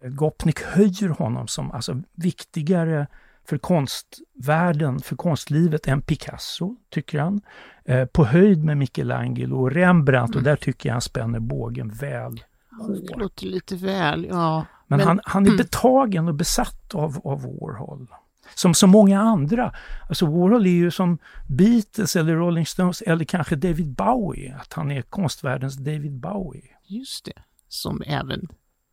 eh, 0.03 0.09
Gopnik 0.09 0.61
höjer 0.63 1.09
honom 1.09 1.47
som 1.47 1.71
alltså 1.71 2.01
viktigare 2.15 3.07
för 3.47 3.57
konstvärlden, 3.57 4.99
för 4.99 5.15
konstlivet 5.15 5.87
än 5.87 6.01
Picasso, 6.01 6.75
tycker 6.89 7.19
han. 7.19 7.41
Eh, 7.85 8.05
på 8.05 8.25
höjd 8.25 8.63
med 8.63 8.77
Michelangelo 8.77 9.61
och 9.61 9.71
Rembrandt 9.71 10.35
och 10.35 10.43
där 10.43 10.55
tycker 10.55 10.89
jag 10.89 10.93
han 10.93 11.01
spänner 11.01 11.39
bågen 11.39 11.89
väl 11.89 12.35
Det 12.35 12.83
hårt. 12.83 13.17
låter 13.19 13.45
lite 13.45 13.75
väl, 13.75 14.27
ja. 14.29 14.65
Men, 14.87 14.99
han, 14.99 15.19
han 15.23 15.45
är 15.47 15.57
betagen 15.57 16.27
och 16.27 16.35
besatt 16.35 16.95
av, 16.95 17.21
av 17.23 17.41
Warhol. 17.41 18.07
Som 18.55 18.73
så 18.73 18.87
många 18.87 19.19
andra. 19.21 19.73
Alltså 20.09 20.25
Warhol 20.25 20.65
är 20.65 20.69
ju 20.69 20.91
som 20.91 21.17
Beatles 21.49 22.15
eller 22.15 22.33
Rolling 22.35 22.65
Stones 22.65 23.01
eller 23.01 23.25
kanske 23.25 23.55
David 23.55 23.95
Bowie. 23.95 24.55
Att 24.61 24.73
han 24.73 24.91
är 24.91 25.01
konstvärldens 25.01 25.75
David 25.75 26.19
Bowie. 26.19 26.63
Just 26.87 27.25
det. 27.25 27.41
Som 27.67 28.01
även 28.05 28.47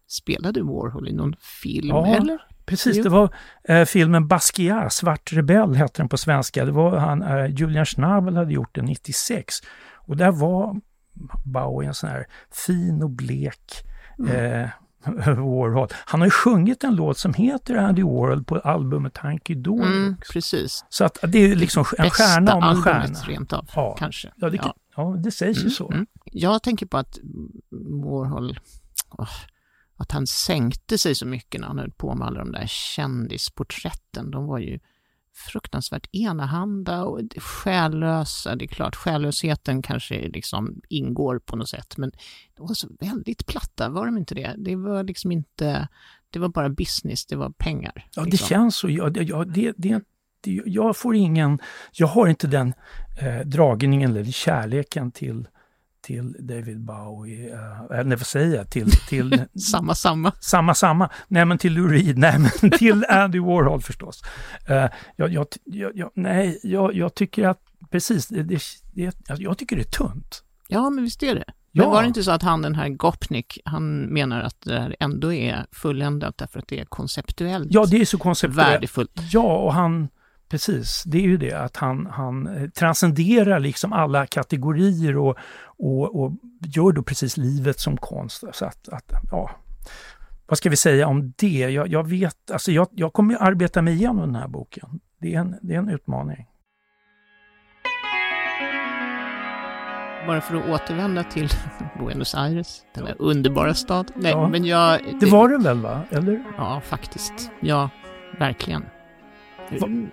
spelade 0.09 0.63
Warhol 0.63 1.09
i 1.09 1.13
någon 1.13 1.35
film, 1.63 1.89
Ja. 1.89 2.07
eller? 2.07 2.39
precis. 2.65 2.97
Jo. 2.97 3.03
Det 3.03 3.09
var 3.09 3.35
eh, 3.65 3.85
filmen 3.85 4.29
Basquiat, 4.29 4.93
Svart 4.93 5.33
rebell 5.33 5.75
hette 5.75 6.03
den 6.03 6.09
på 6.09 6.17
svenska. 6.17 6.65
Det 6.65 6.73
var 6.73 6.97
han, 6.99 7.23
eh, 7.23 7.47
Julian 7.47 7.87
Schnabel 7.87 8.37
hade 8.37 8.53
gjort 8.53 8.75
den 8.75 8.85
96. 8.85 9.55
Och 9.97 10.17
där 10.17 10.31
var 10.33 10.81
Bowie 11.45 11.89
en 11.89 11.95
sån 11.95 12.11
här 12.11 12.27
fin 12.67 13.03
och 13.03 13.11
blek 13.11 13.85
eh, 14.35 14.69
Warhol. 15.27 15.89
Han 16.07 16.21
har 16.21 16.27
ju 16.27 16.31
sjungit 16.31 16.85
en 16.85 16.95
låt 16.95 17.19
som 17.19 17.35
heter 17.35 17.75
Andy 17.77 18.03
Warhol 18.03 18.45
på 18.45 18.59
albumet 18.59 19.19
Hanky 19.19 19.55
Dory. 19.55 19.97
Mm, 19.97 20.17
precis. 20.33 20.85
Så 20.89 21.05
att 21.05 21.19
det 21.29 21.39
är 21.39 21.57
liksom 21.57 21.85
en 21.99 22.05
Bästa 22.05 22.25
stjärna 22.25 22.55
om 22.55 22.63
en 22.65 22.83
stjärna. 22.83 23.19
rent 23.19 23.53
av, 23.53 23.69
Ja. 23.75 23.97
kanske. 23.99 24.33
Ja, 24.37 24.51
det, 24.51 24.57
Ja. 24.57 24.75
ja, 24.97 25.15
det 25.25 25.31
sägs 25.31 25.65
ju 25.65 25.71
så. 25.71 25.91
Mm. 25.93 26.07
Jag 26.25 26.63
tänker 26.63 26.87
på 26.87 26.97
att 26.99 27.19
Warhol, 28.05 28.61
åh, 29.11 29.29
att 29.97 30.13
han 30.13 30.27
sänkte 30.27 30.99
sig 30.99 31.15
så 31.15 31.27
mycket 31.27 31.61
när 31.61 31.69
han 31.69 31.79
höll 31.79 31.91
på 31.93 32.15
med 32.15 32.27
alla 32.27 32.39
de 32.39 32.53
där 32.53 32.67
kändisporträtten. 32.67 34.31
De 34.31 34.47
var 34.47 34.59
ju 34.59 34.79
fruktansvärt 35.35 36.09
enahanda 36.13 37.05
och 37.05 37.21
själlösa. 37.37 38.57
Det 38.57 38.65
är 38.65 38.69
klart, 38.69 38.97
själlösheten 38.97 39.83
kanske 39.83 40.29
liksom 40.29 40.81
ingår 40.89 41.39
på 41.39 41.57
något 41.57 41.69
sätt, 41.69 41.97
men 41.97 42.11
de 42.57 42.67
var 42.67 42.75
så 42.75 42.89
väldigt 43.01 43.47
platta, 43.47 43.89
var 43.89 44.07
de 44.07 44.19
inte 44.19 44.35
det? 44.35 44.55
Det 44.59 44.77
var 44.77 45.05
liksom 45.05 45.33
inte, 45.33 45.89
det 46.31 46.39
var 46.39 46.49
bara 46.49 46.69
business, 46.69 47.27
det 47.27 47.37
var 47.37 47.51
pengar. 47.51 48.07
Ja, 48.15 48.23
det 48.23 48.31
liksom. 48.31 48.49
känns 48.49 48.77
så. 48.77 48.91
Ja, 48.91 49.11
det, 49.11 49.23
ja, 49.23 49.45
det, 49.45 49.73
det, 49.77 50.03
det, 50.41 50.63
jag 50.67 50.97
får 50.97 51.15
ingen... 51.15 51.59
Jag 51.93 52.07
har 52.07 52.27
inte 52.27 52.47
den 52.47 52.75
eh, 53.21 53.41
dragningen 53.47 54.11
eller 54.11 54.25
kärleken 54.25 55.13
till, 55.13 55.49
till 56.03 56.37
David 56.39 56.81
Bowie, 56.81 57.53
eh, 57.55 57.99
eller 57.99 58.17
vad 58.17 58.27
säger 58.27 58.57
jag, 58.57 58.71
till, 58.71 58.91
till 58.91 59.45
Samma, 59.73 59.95
samma. 59.95 60.33
samma, 60.41 60.75
samma. 60.75 61.11
Nej, 61.29 61.45
men 61.45 61.59
till 61.59 61.73
Lou 61.75 61.89
Reed, 61.89 62.19
nej, 62.19 62.39
men 62.61 62.71
till 62.79 63.05
Andy 63.09 63.39
Warhol 63.39 63.81
förstås. 63.81 64.23
Eh, 64.69 64.87
jag, 65.17 65.33
jag, 65.33 65.47
jag, 65.95 66.11
nej, 66.15 66.61
jag, 66.63 66.95
jag 66.95 67.15
tycker 67.15 67.49
att, 67.49 67.61
precis, 67.91 68.27
det, 68.29 68.43
det, 68.43 68.63
det, 68.95 69.15
jag 69.39 69.59
tycker 69.59 69.77
det 69.77 69.83
är 69.83 70.07
tunt. 70.09 70.43
Ja, 70.69 70.91
men 70.91 71.05
visst 71.05 71.23
är 71.23 71.35
det. 71.35 71.45
Ja. 71.75 71.83
Men 71.83 71.91
var 71.91 72.03
det 72.03 72.09
inte 72.09 72.25
så 72.25 72.31
att 72.31 72.43
han, 72.43 72.63
den 72.63 72.75
här 72.75 72.89
Gopnik, 72.89 73.59
han 73.65 74.01
menar 74.01 74.41
att 74.41 74.61
det 74.61 74.81
här 74.81 74.97
ändå 75.01 75.33
är 75.33 75.67
fulländat 75.73 76.39
därför 76.39 76.59
att 76.59 76.69
det 76.69 76.81
är 76.81 76.85
konceptuellt 76.85 77.69
Ja, 77.71 77.87
det 77.87 77.97
är 78.01 78.05
så 78.05 78.19
konceptuellt. 78.19 78.69
värdefullt? 78.73 79.11
Ja, 79.33 79.57
och 79.59 79.75
han, 79.75 80.09
precis, 80.53 81.03
det 81.07 81.19
är 81.19 81.23
ju 81.23 81.37
det 81.37 81.53
att 81.53 81.77
han, 81.77 82.07
han 82.07 82.47
eh, 82.47 82.69
transcenderar 82.71 83.61
liksom 83.61 83.93
alla 83.93 84.27
kategorier 84.27 85.17
och, 85.17 85.37
och, 85.79 86.23
och 86.23 86.33
gör 86.61 86.93
då 86.93 87.03
precis 87.03 87.37
livet 87.37 87.81
som 87.81 87.97
konst. 87.97 88.45
Så 88.53 88.65
att, 88.65 88.89
att 88.89 89.13
ja, 89.31 89.51
vad 90.47 90.59
ska 90.59 90.71
vi 90.71 90.77
säga 90.77 91.07
om 91.07 91.33
det? 91.37 91.59
Jag, 91.71 91.89
jag 91.89 92.09
vet, 92.09 92.51
alltså 92.51 92.73
jag, 92.73 92.89
jag 92.91 93.13
kommer 93.13 93.43
arbeta 93.43 93.83
mig 93.83 93.95
igenom 93.95 94.17
den 94.33 94.35
här 94.35 94.49
boken. 94.49 95.01
Det 95.21 95.35
är 95.35 95.39
en, 95.41 95.57
det 95.63 95.75
är 95.75 95.79
en 95.79 95.89
utmaning. 95.89 96.47
Bara 100.27 100.41
för 100.41 100.57
att 100.57 100.69
återvända 100.69 101.25
till 101.25 101.49
Buenos 101.99 102.35
Aires, 102.35 102.83
denna 102.95 103.13
underbara 103.13 103.75
stad. 103.75 104.13
Nej, 104.17 104.31
Ja. 104.33 104.49
men 104.49 104.65
jag... 104.65 105.01
Det 105.21 105.27
var 105.27 105.49
det 105.49 105.59
väl, 105.59 105.81
va? 105.81 106.01
Eller? 106.11 106.45
Ja, 106.57 106.81
faktiskt. 106.85 107.51
Ja, 107.61 107.91
verkligen. 108.39 108.85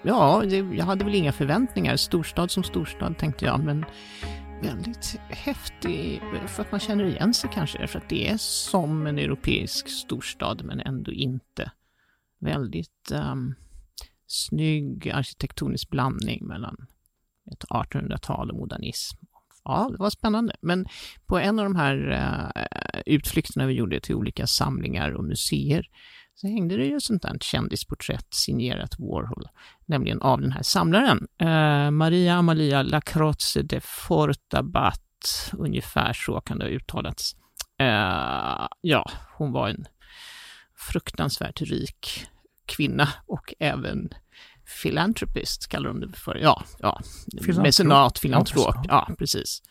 Ja, 0.04 0.44
jag 0.74 0.86
hade 0.86 1.06
väl 1.06 1.16
inga 1.16 1.32
förväntningar. 1.32 1.96
Storstad 1.96 2.52
som 2.52 2.64
storstad 2.64 3.18
tänkte 3.18 3.46
jag, 3.46 3.64
men 3.64 3.86
väldigt 4.62 5.20
häftig 5.30 6.22
för 6.48 6.62
att 6.62 6.72
man 6.72 6.80
känner 6.80 7.04
igen 7.04 7.34
sig 7.34 7.50
kanske. 7.54 7.88
För 7.88 8.00
att 8.00 8.10
det 8.10 8.30
är 8.30 8.38
som 8.38 9.08
en 9.08 9.20
europeisk 9.20 9.90
storstad, 9.90 10.66
men 10.66 10.80
ändå 10.80 11.12
inte. 11.12 11.72
Väldigt 12.40 13.12
um, 13.12 13.56
snygg 14.28 15.10
arkitektonisk 15.10 15.90
blandning 15.90 16.48
mellan 16.48 16.88
ett 17.52 17.64
1800-tal 17.64 18.50
och 18.52 18.58
modernism. 18.58 19.18
Ja, 19.64 19.90
det 19.92 19.98
var 19.98 20.10
spännande. 20.10 20.56
Men 20.62 20.86
på 21.26 21.40
en 21.40 21.60
av 21.60 21.66
de 21.66 21.76
här 21.76 22.12
uh, 22.12 23.02
utflykterna 23.06 23.66
vi 23.66 23.74
gjorde 23.74 24.00
till 24.00 24.16
olika 24.16 24.48
samlingar 24.48 25.12
och 25.12 25.24
museer 25.24 25.90
så 26.42 26.48
hängde 26.48 26.78
det 26.78 26.86
ju 26.86 26.96
ett 26.96 27.04
sånt 27.04 27.22
där 27.22 27.38
kändisporträtt 27.42 28.28
signerat 28.34 29.00
Warhol, 29.00 29.48
nämligen 29.86 30.22
av 30.22 30.42
den 30.42 30.52
här 30.52 30.64
samlaren. 30.64 31.28
Eh, 31.40 31.92
Maria 31.92 32.36
Amalia 32.36 32.82
Lacroze 32.82 33.62
de 33.62 33.82
Fortabat, 33.82 35.52
ungefär 35.54 36.14
så 36.14 36.42
kan 36.42 36.60
det 36.60 36.66
ha 36.66 36.70
uttalats. 36.70 37.36
Eh, 37.80 38.68
ja, 38.82 39.12
hon 39.38 39.52
var 39.52 39.70
en 39.70 39.86
fruktansvärt 40.92 41.62
rik 41.62 42.28
kvinna 42.66 43.10
och 43.26 43.54
även 43.60 44.10
filantropist, 44.82 45.68
kallar 45.68 45.90
de 45.90 46.00
det 46.00 46.18
för. 46.18 46.36
Ja, 46.36 46.64
ja. 46.80 47.02
Filantrop. 47.42 47.64
mecenat, 47.66 48.20
filantrop. 48.20 48.76
Ja, 48.88 49.10
precis. 49.18 49.62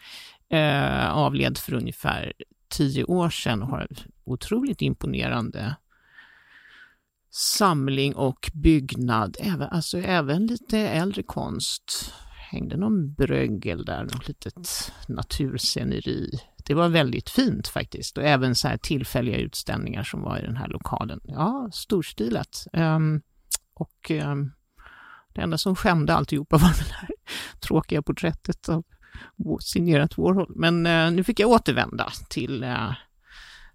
Eh, 0.50 1.10
avled 1.10 1.58
för 1.58 1.74
ungefär 1.74 2.32
tio 2.68 3.04
år 3.04 3.30
sedan 3.30 3.62
och 3.62 3.68
har 3.68 3.88
otroligt 4.24 4.82
imponerande 4.82 5.76
samling 7.30 8.14
och 8.16 8.50
byggnad, 8.54 9.36
även, 9.40 9.68
alltså 9.68 9.98
även 9.98 10.46
lite 10.46 10.78
äldre 10.78 11.22
konst. 11.22 12.14
Hängde 12.50 12.76
någon 12.76 13.12
brögel 13.12 13.84
där, 13.84 14.02
något 14.02 14.28
litet 14.28 14.92
natursceneri. 15.08 16.30
Det 16.64 16.74
var 16.74 16.88
väldigt 16.88 17.30
fint 17.30 17.68
faktiskt 17.68 18.18
och 18.18 18.24
även 18.24 18.54
så 18.54 18.68
här 18.68 18.76
tillfälliga 18.76 19.38
utställningar 19.38 20.04
som 20.04 20.22
var 20.22 20.38
i 20.38 20.42
den 20.42 20.56
här 20.56 20.68
lokalen. 20.68 21.20
Ja, 21.24 21.70
storstilat. 21.72 22.66
Um, 22.72 23.22
och 23.74 24.10
um, 24.10 24.52
det 25.34 25.40
enda 25.40 25.58
som 25.58 25.76
skämde 25.76 26.14
alltihopa 26.14 26.56
var 26.56 26.68
det 26.68 26.94
här 26.94 27.10
tråkiga 27.60 28.02
porträttet 28.02 28.68
av 28.68 28.84
signerat 29.60 30.18
Warhol. 30.18 30.52
Men 30.56 30.86
uh, 30.86 31.10
nu 31.12 31.24
fick 31.24 31.40
jag 31.40 31.50
återvända 31.50 32.12
till, 32.28 32.64
uh, 32.64 32.92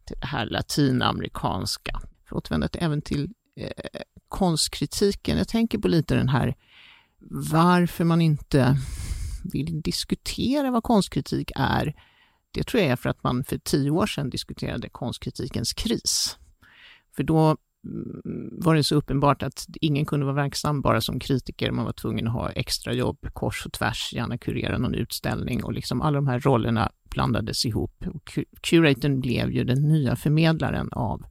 till 0.06 0.18
det 0.20 0.28
här 0.28 0.46
latinamerikanska. 0.46 2.00
För 2.30 2.36
återvända 2.36 2.68
även 2.74 3.02
till 3.02 3.34
eh, 3.56 4.02
konstkritiken. 4.28 5.38
Jag 5.38 5.48
tänker 5.48 5.78
på 5.78 5.88
lite 5.88 6.16
den 6.16 6.30
här 6.30 6.56
varför 7.30 8.04
man 8.04 8.22
inte 8.22 8.78
vill 9.44 9.82
diskutera 9.82 10.72
vad 10.72 10.84
konstkritik 10.84 11.52
är. 11.56 11.94
Det 12.52 12.64
tror 12.64 12.84
jag 12.84 12.92
är 12.92 12.96
för 12.96 13.10
att 13.10 13.24
man 13.24 13.44
för 13.44 13.58
tio 13.58 13.92
år 13.92 14.06
sedan 14.06 14.30
diskuterade 14.30 14.90
konstkritikens 14.90 15.74
kris. 15.74 16.38
För 17.16 17.24
då 17.24 17.58
mm, 17.86 18.50
var 18.52 18.76
det 18.76 18.84
så 18.84 18.96
uppenbart 18.96 19.44
att 19.44 19.66
ingen 19.82 20.06
kunde 20.06 20.26
vara 20.26 20.36
verksam 20.36 20.82
bara 20.82 21.02
som 21.02 21.20
kritiker. 21.20 21.72
Man 21.72 21.86
var 21.86 21.94
tvungen 21.94 22.28
att 22.28 22.34
ha 22.34 22.52
extra 22.52 22.94
jobb 22.94 23.28
kors 23.34 23.66
och 23.66 23.74
tvärs, 23.74 24.14
gärna 24.14 24.38
kurera 24.38 24.78
någon 24.78 24.96
utställning 24.96 25.64
och 25.64 25.74
liksom 25.74 26.02
alla 26.02 26.16
de 26.16 26.28
här 26.28 26.40
rollerna 26.40 26.92
blandades 27.10 27.66
ihop. 27.66 28.06
Och 28.14 28.40
curatorn 28.62 29.20
blev 29.20 29.52
ju 29.52 29.64
den 29.64 29.82
nya 29.88 30.16
förmedlaren 30.16 30.90
av 30.92 31.26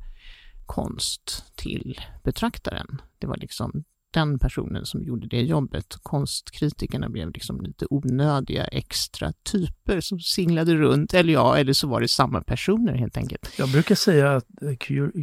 konst 0.72 1.44
till 1.54 2.00
betraktaren. 2.24 3.02
Det 3.18 3.26
var 3.26 3.36
liksom 3.36 3.84
den 4.12 4.38
personen 4.38 4.86
som 4.86 5.02
gjorde 5.02 5.26
det 5.26 5.40
jobbet. 5.42 5.96
Konstkritikerna 6.02 7.08
blev 7.08 7.30
liksom 7.30 7.60
lite 7.60 7.86
onödiga 7.90 8.64
extra 8.64 9.32
typer 9.32 10.00
som 10.00 10.20
singlade 10.20 10.74
runt, 10.74 11.14
eller 11.14 11.32
ja, 11.32 11.56
eller 11.56 11.72
så 11.72 11.88
var 11.88 12.00
det 12.00 12.08
samma 12.08 12.42
personer 12.42 12.94
helt 12.94 13.16
enkelt. 13.16 13.54
Jag 13.58 13.68
brukar 13.68 13.94
säga 13.94 14.36
att 14.36 14.62
eh, 14.62 14.76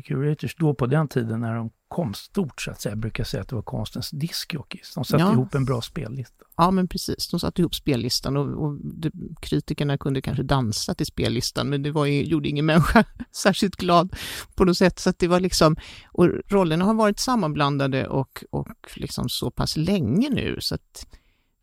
curators 0.03 0.55
då 0.55 0.73
på 0.73 0.85
den 0.85 1.07
tiden 1.07 1.39
när 1.39 1.55
de 1.55 1.69
kom 1.89 2.13
stort 2.13 2.61
så 2.61 2.71
att 2.71 2.81
säga, 2.81 2.95
brukar 2.95 3.23
säga 3.23 3.41
att 3.41 3.49
det 3.49 3.55
var 3.55 3.61
konstens 3.61 4.09
discjockeys. 4.09 4.93
De 4.95 5.03
satte 5.05 5.23
Ja. 5.23 5.31
ihop 5.33 5.55
en 5.55 5.65
bra 5.65 5.81
spellista. 5.81 6.45
Ja, 6.57 6.71
men 6.71 6.87
precis. 6.87 7.27
De 7.29 7.39
satte 7.39 7.61
ihop 7.61 7.75
spellistan 7.75 8.37
och, 8.37 8.63
och 8.63 8.77
det, 8.83 9.11
kritikerna 9.41 9.97
kunde 9.97 10.21
kanske 10.21 10.43
dansa 10.43 10.93
till 10.93 11.05
spellistan, 11.05 11.69
men 11.69 11.83
det 11.83 11.91
var, 11.91 12.05
ju- 12.05 12.23
gjorde 12.23 12.49
ingen 12.49 12.65
människa 12.65 13.03
särskilt 13.31 13.75
glad 13.75 14.15
på 14.55 14.65
något 14.65 14.77
sätt. 14.77 14.99
Så 14.99 15.09
att 15.09 15.19
det 15.19 15.27
var 15.27 15.39
liksom, 15.39 15.75
och 16.11 16.27
rollerna 16.47 16.85
har 16.85 16.93
varit 16.93 17.19
sammanblandade 17.19 18.07
och, 18.07 18.43
och 18.51 18.67
liksom 18.95 19.29
så 19.29 19.51
pass 19.51 19.77
länge 19.77 20.29
nu, 20.29 20.57
så 20.59 20.75
att 20.75 21.07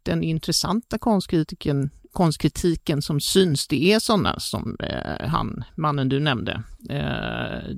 den 0.02 0.23
intressanta 0.23 0.99
konstkritiken, 0.99 1.90
konstkritiken 2.12 3.02
som 3.02 3.21
syns, 3.21 3.66
det 3.68 3.92
är 3.92 3.99
sådana 3.99 4.40
som 4.40 4.76
eh, 4.80 5.28
han, 5.28 5.64
mannen 5.76 6.09
du 6.09 6.21
nämnde, 6.21 6.62
eh, 6.90 7.76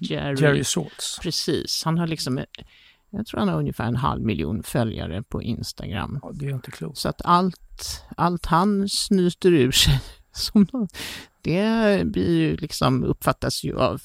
Jerry, 0.00 0.42
Jerry 0.42 0.64
Saltz. 0.64 1.18
Precis, 1.22 1.84
han 1.84 1.98
har 1.98 2.06
liksom, 2.06 2.44
jag 3.10 3.26
tror 3.26 3.40
han 3.40 3.48
har 3.48 3.58
ungefär 3.58 3.84
en 3.84 3.96
halv 3.96 4.22
miljon 4.22 4.62
följare 4.62 5.22
på 5.22 5.42
Instagram. 5.42 6.18
Ja, 6.22 6.30
det 6.34 6.46
är 6.46 6.50
inte 6.50 6.70
klokt. 6.70 6.98
Så 6.98 7.08
att 7.08 7.22
allt, 7.24 8.04
allt 8.16 8.46
han 8.46 8.88
snyter 8.88 9.52
ur 9.52 9.70
sig, 9.72 10.00
som 10.32 10.66
någon, 10.72 10.88
det 11.42 12.06
blir 12.06 12.30
ju 12.30 12.56
liksom, 12.56 13.04
uppfattas 13.04 13.64
ju 13.64 13.78
av 13.78 14.02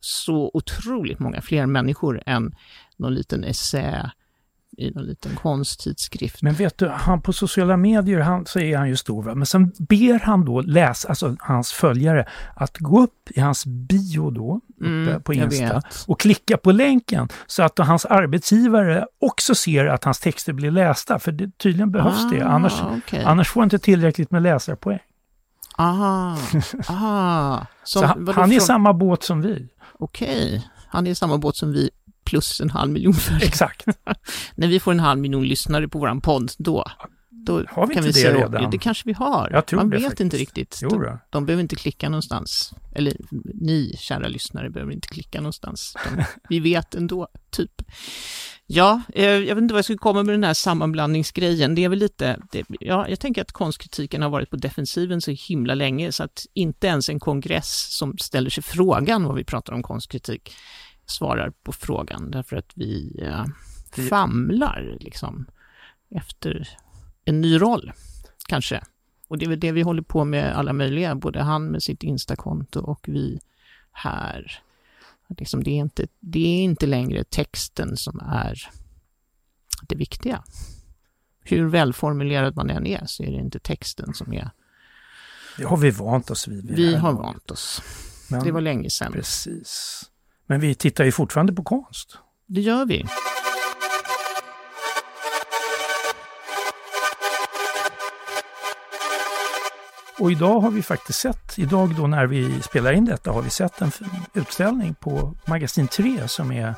så 0.00 0.50
otroligt 0.54 1.18
många 1.18 1.40
fler 1.40 1.66
människor 1.66 2.22
än 2.26 2.54
någon 2.96 3.14
liten 3.14 3.44
essä 3.44 4.12
i 4.76 4.90
någon 4.90 5.04
liten 5.04 5.36
konsttidskrift. 5.36 6.42
Men 6.42 6.54
vet 6.54 6.78
du, 6.78 6.88
han 6.88 7.22
på 7.22 7.32
sociala 7.32 7.76
medier 7.76 8.20
han, 8.20 8.46
så 8.46 8.58
är 8.60 8.76
han 8.78 8.88
ju 8.88 8.96
stor. 8.96 9.22
Va? 9.22 9.34
Men 9.34 9.46
sen 9.46 9.72
ber 9.78 10.18
han 10.24 10.44
då 10.44 10.60
läs, 10.60 11.04
alltså 11.04 11.36
hans 11.38 11.72
följare, 11.72 12.28
att 12.56 12.78
gå 12.78 13.02
upp 13.02 13.30
i 13.30 13.40
hans 13.40 13.66
bio 13.66 14.30
då, 14.30 14.60
Mm, 14.80 15.22
på 15.22 15.34
Insta, 15.34 15.82
och 16.06 16.20
klicka 16.20 16.56
på 16.56 16.72
länken 16.72 17.28
så 17.46 17.62
att 17.62 17.78
hans 17.78 18.04
arbetsgivare 18.04 19.06
också 19.20 19.54
ser 19.54 19.86
att 19.86 20.04
hans 20.04 20.20
texter 20.20 20.52
blir 20.52 20.70
lästa. 20.70 21.18
För 21.18 21.32
det, 21.32 21.58
tydligen 21.58 21.90
behövs 21.92 22.30
det, 22.30 22.42
Ah, 22.42 22.48
annars, 22.48 22.82
okej. 22.98 23.24
annars 23.24 23.48
får 23.50 23.60
han 23.60 23.66
inte 23.66 23.78
tillräckligt 23.78 24.30
med 24.30 24.42
läsarpoäng. 24.42 24.98
Aha, 25.78 26.36
aha. 26.88 27.66
Så 27.84 27.98
Som- 28.00 28.08
han, 28.08 28.28
han 28.34 28.52
är 28.52 28.56
i 28.56 28.60
samma 28.60 28.92
båt 28.92 29.22
som 29.22 29.40
vi. 29.42 29.68
Okej, 29.98 30.68
han 30.88 31.06
är 31.06 31.10
i 31.10 31.14
samma 31.14 31.38
båt 31.38 31.56
som 31.56 31.72
vi 31.72 31.90
plus 32.32 32.60
en 32.60 32.70
halv 32.70 32.92
miljon 32.92 33.14
följare. 33.14 33.44
Exakt. 33.44 33.86
När 34.54 34.68
vi 34.68 34.80
får 34.80 34.92
en 34.92 35.00
halv 35.00 35.20
miljon 35.20 35.46
lyssnare 35.46 35.88
på 35.88 35.98
våran 35.98 36.20
podd, 36.20 36.50
då, 36.58 36.84
då 37.30 37.64
Har 37.68 37.86
vi 37.86 37.94
kan 37.94 38.06
inte 38.06 38.18
vi 38.18 38.24
det 38.24 38.34
redan? 38.34 38.70
Det 38.70 38.78
kanske 38.78 39.02
vi 39.06 39.12
har. 39.12 39.50
Jag 39.52 39.66
tror 39.66 39.80
Man 39.80 39.90
vet 39.90 40.02
faktiskt. 40.02 40.20
inte 40.20 40.36
riktigt. 40.36 40.80
De, 40.80 41.18
de 41.30 41.46
behöver 41.46 41.62
inte 41.62 41.76
klicka 41.76 42.08
någonstans. 42.08 42.74
Eller 42.94 43.16
ni, 43.54 43.96
kära 43.98 44.28
lyssnare, 44.28 44.70
behöver 44.70 44.92
inte 44.92 45.08
klicka 45.08 45.40
någonstans. 45.40 45.96
De, 46.04 46.24
vi 46.48 46.60
vet 46.60 46.94
ändå, 46.94 47.28
typ. 47.50 47.82
Ja, 48.66 49.02
eh, 49.14 49.24
jag 49.24 49.54
vet 49.54 49.62
inte 49.62 49.74
vad 49.74 49.78
jag 49.78 49.84
skulle 49.84 49.98
komma 49.98 50.22
med 50.22 50.34
den 50.34 50.44
här 50.44 50.54
sammanblandningsgrejen. 50.54 51.74
Det 51.74 51.84
är 51.84 51.88
väl 51.88 51.98
lite, 51.98 52.38
det, 52.52 52.64
ja, 52.80 53.08
jag 53.08 53.20
tänker 53.20 53.42
att 53.42 53.52
konstkritiken 53.52 54.22
har 54.22 54.30
varit 54.30 54.50
på 54.50 54.56
defensiven 54.56 55.20
så 55.20 55.30
himla 55.30 55.74
länge 55.74 56.12
så 56.12 56.24
att 56.24 56.46
inte 56.54 56.86
ens 56.86 57.08
en 57.08 57.20
kongress 57.20 57.96
som 57.98 58.18
ställer 58.18 58.50
sig 58.50 58.62
frågan 58.62 59.24
vad 59.24 59.36
vi 59.36 59.44
pratar 59.44 59.72
om 59.72 59.82
konstkritik 59.82 60.52
svarar 61.12 61.50
på 61.50 61.72
frågan 61.72 62.30
därför 62.30 62.56
att 62.56 62.70
vi 62.74 63.18
eh, 63.22 63.44
Vi- 63.96 64.08
famlar 64.08 64.96
liksom 65.00 65.46
efter 66.10 66.68
en 67.24 67.40
ny 67.40 67.60
roll, 67.60 67.92
kanske. 68.48 68.82
Och 69.28 69.38
det 69.38 69.44
är 69.44 69.48
väl 69.48 69.60
det 69.60 69.72
vi 69.72 69.82
håller 69.82 70.02
på 70.02 70.24
med 70.24 70.56
alla 70.58 70.72
möjliga, 70.72 71.14
både 71.14 71.42
han 71.42 71.64
med 71.66 71.82
sitt 71.82 72.02
Instakonto 72.02 72.80
och 72.80 73.04
vi 73.08 73.40
här. 73.92 74.60
Liksom 75.38 75.62
det, 75.64 75.70
är 75.70 75.74
inte, 75.76 76.06
det 76.20 76.38
är 76.58 76.62
inte 76.64 76.86
längre 76.86 77.24
texten 77.24 77.96
som 77.96 78.20
är 78.20 78.68
det 79.88 79.96
viktiga. 79.96 80.44
Hur 81.44 81.68
välformulerad 81.68 82.56
man 82.56 82.70
än 82.70 82.86
är 82.86 83.06
så 83.06 83.22
är 83.22 83.26
det 83.30 83.36
inte 83.38 83.58
texten 83.58 84.14
som 84.14 84.32
är... 84.32 84.50
Det 85.56 85.64
har 85.64 85.76
vi 85.76 85.90
vant 85.90 86.30
oss 86.30 86.48
vid. 86.48 86.70
Vi 86.70 86.94
har 86.94 87.12
vant 87.12 87.50
oss. 87.50 87.82
Men, 88.30 88.44
Det 88.44 88.52
var 88.52 88.60
länge 88.60 88.90
sedan. 88.90 89.12
Precis. 89.12 90.02
Men 90.52 90.60
vi 90.60 90.74
tittar 90.74 91.04
ju 91.04 91.12
fortfarande 91.12 91.52
på 91.52 91.62
konst. 91.62 92.18
Det 92.46 92.60
gör 92.60 92.86
vi. 92.86 93.04
Och 100.18 100.32
idag 100.32 100.60
har 100.60 100.70
vi 100.70 100.82
faktiskt 100.82 101.18
sett, 101.18 101.58
idag 101.58 101.94
då 101.96 102.06
när 102.06 102.26
vi 102.26 102.62
spelar 102.62 102.92
in 102.92 103.04
detta, 103.04 103.32
har 103.32 103.42
vi 103.42 103.50
sett 103.50 103.80
en 103.80 103.90
utställning 104.34 104.94
på 104.94 105.36
Magasin 105.46 105.88
3 105.88 106.28
som 106.28 106.52
är, 106.52 106.68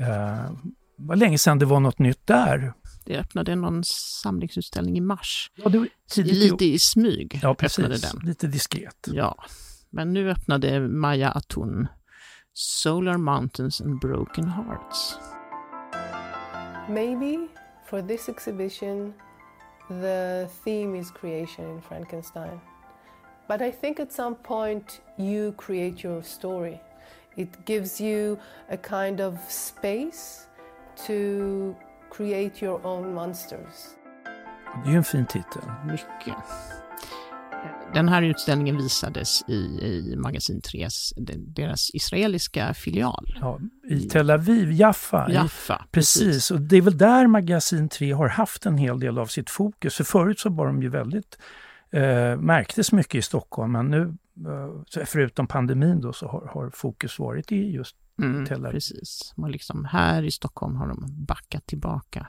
eh, 0.00 0.50
var 0.98 1.16
länge 1.16 1.38
sedan 1.38 1.58
det 1.58 1.66
var 1.66 1.80
något 1.80 1.98
nytt 1.98 2.26
där. 2.26 2.72
Det 3.04 3.18
öppnade 3.18 3.56
någon 3.56 3.84
samlingsutställning 4.22 4.96
i 4.96 5.00
mars. 5.00 5.50
Ja, 5.54 5.68
det 5.68 5.78
var 5.78 5.88
tidigt 6.10 6.34
Lite 6.34 6.64
i 6.64 6.78
smyg 6.78 7.40
Ja, 7.42 7.50
öppnade 7.50 7.88
precis. 7.88 8.12
den. 8.12 8.20
Lite 8.24 8.46
diskret. 8.46 9.08
Ja, 9.12 9.44
men 9.90 10.12
nu 10.12 10.30
öppnade 10.30 10.88
Maja 10.88 11.30
Atun 11.30 11.86
Solar 12.54 13.16
Mountains 13.16 13.80
and 13.80 13.98
Broken 13.98 14.46
Hearts. 14.46 15.16
Maybe 16.88 17.48
for 17.86 18.02
this 18.02 18.28
exhibition, 18.28 19.14
the 19.88 20.48
theme 20.64 20.94
is 20.94 21.10
creation 21.10 21.64
in 21.64 21.80
Frankenstein. 21.80 22.60
But 23.48 23.62
I 23.62 23.70
think 23.70 24.00
at 24.00 24.12
some 24.12 24.34
point 24.34 25.00
you 25.16 25.52
create 25.56 26.02
your 26.02 26.22
story. 26.22 26.80
It 27.36 27.64
gives 27.64 28.00
you 28.00 28.38
a 28.68 28.76
kind 28.76 29.20
of 29.20 29.38
space 29.48 30.46
to 31.06 31.74
create 32.10 32.60
your 32.60 32.84
own 32.84 33.14
monsters. 33.14 33.96
Det 34.84 34.88
är 34.88 34.92
ju 34.92 34.96
en 34.96 35.04
fin 35.04 35.26
titel. 35.26 35.62
Mycket. 35.86 36.81
Den 37.94 38.08
här 38.08 38.22
utställningen 38.22 38.76
visades 38.76 39.42
i, 39.48 39.52
i 39.54 40.16
Magasin 40.16 40.60
3s, 40.60 41.12
deras 41.38 41.90
israeliska 41.94 42.74
filial, 42.74 43.36
Ja, 43.40 43.58
I 43.88 44.00
Tel 44.00 44.30
Aviv, 44.30 44.72
Jaffa. 44.72 45.30
Jaffa. 45.32 45.84
Precis, 45.90 46.50
och 46.50 46.60
det 46.60 46.76
är 46.76 46.80
väl 46.82 46.98
där 46.98 47.26
Magasin 47.26 47.88
3 47.88 48.12
har 48.12 48.28
haft 48.28 48.66
en 48.66 48.78
hel 48.78 49.00
del 49.00 49.18
av 49.18 49.26
sitt 49.26 49.50
fokus. 49.50 49.94
För 49.96 50.04
förut 50.04 50.38
så 50.40 50.50
var 50.50 50.66
de 50.66 50.82
ju 50.82 50.88
väldigt, 50.88 51.38
eh, 51.90 52.36
märktes 52.36 52.92
mycket 52.92 53.14
i 53.14 53.22
Stockholm, 53.22 53.72
men 53.72 53.86
nu, 53.90 54.16
eh, 54.48 55.04
förutom 55.06 55.46
pandemin 55.46 56.00
då, 56.00 56.12
så 56.12 56.28
har, 56.28 56.46
har 56.54 56.70
fokus 56.70 57.18
varit 57.18 57.52
i 57.52 57.70
just 57.70 57.96
Mm, 58.22 58.46
Tel 58.46 58.66
Aviv. 58.66 58.72
precis. 58.72 59.34
Och 59.36 59.50
liksom 59.50 59.84
här 59.84 60.22
i 60.22 60.30
Stockholm 60.30 60.76
har 60.76 60.86
de 60.88 61.06
backat 61.26 61.66
tillbaka 61.66 62.26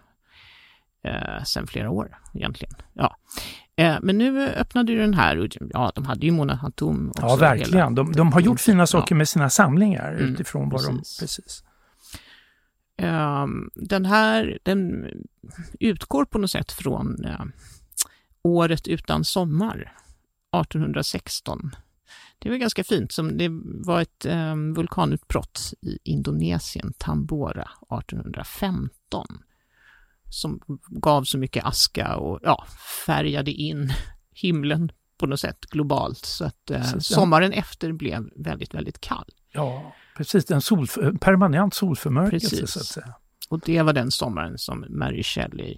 eh, 1.03 1.43
sen 1.43 1.67
flera 1.67 1.89
år 1.89 2.17
egentligen. 2.33 2.73
Ja. 2.93 3.15
Eh, 3.75 3.97
men 4.01 4.17
nu 4.17 4.47
öppnade 4.47 4.91
ju 4.91 4.97
den 4.97 5.13
här, 5.13 5.37
och 5.37 5.47
ja, 5.69 5.91
de 5.95 6.05
hade 6.05 6.25
ju 6.25 6.31
Mona 6.31 6.55
Hatoum 6.55 7.09
också. 7.09 7.21
Ja, 7.25 7.35
verkligen. 7.35 7.73
hela- 7.73 7.89
De, 7.89 8.11
de 8.11 8.33
har 8.33 8.41
gjort 8.41 8.59
fina 8.59 8.87
saker 8.87 9.15
Ja. 9.15 9.17
med 9.17 9.29
sina 9.29 9.49
samlingar 9.49 10.11
Mm, 10.13 10.33
utifrån 10.33 10.69
vad 10.69 10.83
de... 10.85 10.97
precis. 10.97 11.19
Precis. 11.19 11.63
Ehm, 12.97 13.69
den 13.75 14.05
här, 14.05 14.59
den 14.63 15.05
utgår 15.79 16.25
på 16.25 16.37
något 16.37 16.51
sätt 16.51 16.71
från 16.71 17.25
eh, 17.25 17.41
året 18.43 18.87
utan 18.87 19.23
sommar, 19.25 19.93
1816. 20.61 21.75
Det 22.39 22.49
var 22.49 22.57
ganska 22.57 22.83
fint, 22.83 23.11
som 23.11 23.37
det 23.37 23.47
var 23.85 24.01
ett 24.01 24.25
eh, 24.25 24.55
vulkanutbrott 24.75 25.73
i 25.81 25.99
Indonesien, 26.03 26.93
Tambora, 26.97 27.69
1815, 27.99 29.25
som 30.33 30.59
gav 30.87 31.23
så 31.23 31.37
mycket 31.37 31.65
aska 31.65 32.15
och 32.15 32.39
ja, 32.43 32.65
färgade 33.05 33.51
in 33.51 33.93
himlen 34.31 34.91
på 35.17 35.25
något 35.27 35.39
sätt 35.39 35.59
globalt, 35.65 36.25
så 36.25 36.45
att 36.45 36.71
eh, 36.71 36.97
sommaren 36.99 37.51
efter 37.51 37.91
blev 37.91 38.29
väldigt, 38.35 38.73
väldigt 38.73 39.01
kall. 39.01 39.29
Ja, 39.51 39.95
precis. 40.17 40.51
En 40.51 40.61
sol, 40.61 40.87
permanent 41.21 41.73
solförmörkelse 41.73 42.49
Precis. 42.49 42.71
så 42.71 42.79
att 42.79 42.85
säga. 42.85 43.13
Och 43.49 43.59
det 43.59 43.81
var 43.81 43.93
den 43.93 44.11
sommaren 44.11 44.57
som 44.57 44.85
Mary 44.89 45.23
Shelley, 45.23 45.77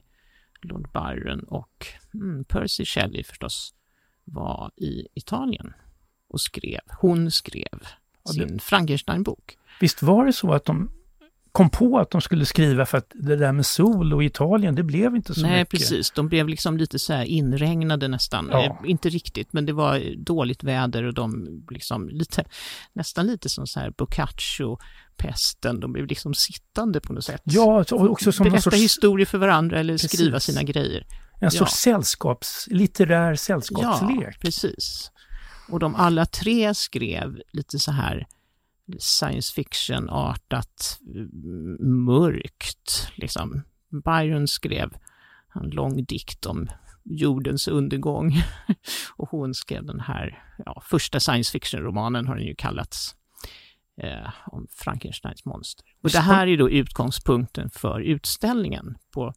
Lord 0.61 0.89
Byron 0.93 1.39
och 1.39 1.87
mm, 2.13 2.43
Percy 2.45 2.85
Shelley 2.85 3.23
förstås 3.23 3.73
var 4.23 4.71
i 4.77 5.07
Italien 5.13 5.73
och 6.29 6.41
skrev. 6.41 6.79
Hon 7.01 7.31
skrev 7.31 7.79
Ja, 8.23 8.31
det- 8.33 8.33
sin 8.33 8.59
Frankenstein-bok. 8.59 9.57
Visst 9.79 10.01
var 10.01 10.25
det 10.25 10.33
så 10.33 10.53
att 10.53 10.65
de 10.65 10.91
kom 11.55 11.69
på 11.69 11.99
att 11.99 12.11
de 12.11 12.21
skulle 12.21 12.45
skriva 12.45 12.85
för 12.85 12.97
att 12.97 13.11
det 13.13 13.35
där 13.35 13.51
med 13.51 13.65
sol 13.65 14.13
och 14.13 14.23
Italien, 14.23 14.75
det 14.75 14.83
blev 14.83 15.15
inte 15.15 15.33
så 15.33 15.41
Nej, 15.41 15.59
mycket. 15.59 15.69
precis. 15.69 16.11
De 16.11 16.27
blev 16.27 16.47
liksom 16.47 16.77
lite 16.77 16.99
så 16.99 17.13
här 17.13 17.23
inregnade 17.23 18.07
nästan. 18.07 18.49
Ja. 18.51 18.63
Eh, 18.63 18.89
inte 18.89 19.09
riktigt, 19.09 19.53
men 19.53 19.65
det 19.65 19.73
var 19.73 20.23
dåligt 20.25 20.63
väder 20.63 21.03
och 21.03 21.13
de 21.13 21.47
liksom 21.71 22.09
lite, 22.09 22.43
nästan 22.93 23.27
lite 23.27 23.49
som 23.49 23.67
så 23.67 23.79
här 23.79 23.93
Boccaccio, 23.97 24.77
pesten. 25.17 25.79
De 25.79 25.93
blev 25.93 26.05
liksom 26.05 26.33
sittande 26.33 27.01
på 27.01 27.13
något 27.13 27.25
sätt. 27.25 27.41
Ja, 27.43 27.85
också 27.91 28.31
som 28.31 28.43
Berätta 28.43 28.61
sorts, 28.61 28.77
historier 28.77 29.25
för 29.25 29.37
varandra 29.37 29.79
eller 29.79 29.93
Precis. 29.93 30.11
skriva 30.11 30.39
sina 30.39 30.63
grejer. 30.63 31.05
en 31.41 31.51
sorts 31.51 31.73
sällskaps, 31.73 32.67
litterär 32.71 33.35
sällskapslek. 33.35 34.17
Ja, 34.21 34.31
precis. 34.41 35.11
Och 35.69 35.79
de 35.79 35.95
alla 35.95 36.25
tre 36.25 36.73
skrev 36.73 37.41
lite 37.51 37.79
så 37.79 37.91
här 37.91 38.27
science 38.99 39.53
fiction-artat, 39.53 40.99
mm, 41.15 42.05
mörkt. 42.05 43.11
Liksom. 43.15 43.61
Byron 44.05 44.47
skrev 44.47 44.93
en 45.55 45.69
lång 45.69 46.03
dikt 46.03 46.45
om 46.45 46.67
jordens 47.03 47.67
undergång 47.67 48.33
och 49.15 49.29
hon 49.29 49.53
skrev 49.53 49.85
den 49.85 49.99
här 49.99 50.43
ja, 50.65 50.81
första 50.85 51.19
science 51.19 51.51
fiction-romanen 51.51 52.27
har 52.27 52.35
den 52.35 52.45
ju 52.45 52.55
kallats 52.55 53.15
eh, 54.01 54.29
om 54.45 54.67
Frankensteins 54.71 55.45
monster. 55.45 55.85
Och 56.03 56.09
det 56.09 56.19
här 56.19 56.47
är 56.47 56.57
då 56.57 56.69
utgångspunkten 56.69 57.69
för 57.69 57.99
utställningen 57.99 58.97
på 59.11 59.33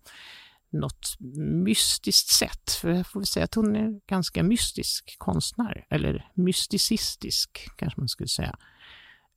något 0.71 1.17
mystiskt 1.65 2.29
sätt. 2.29 2.71
För 2.81 2.91
jag 2.91 3.07
får 3.07 3.21
väl 3.21 3.27
säga 3.27 3.45
att 3.45 3.55
hon 3.55 3.77
är 3.77 4.01
ganska 4.07 4.43
mystisk 4.43 5.17
konstnär, 5.19 5.87
eller 5.91 6.31
mysticistisk 6.35 7.69
kanske 7.77 8.01
man 8.01 8.09
skulle 8.09 8.29
säga. 8.29 8.57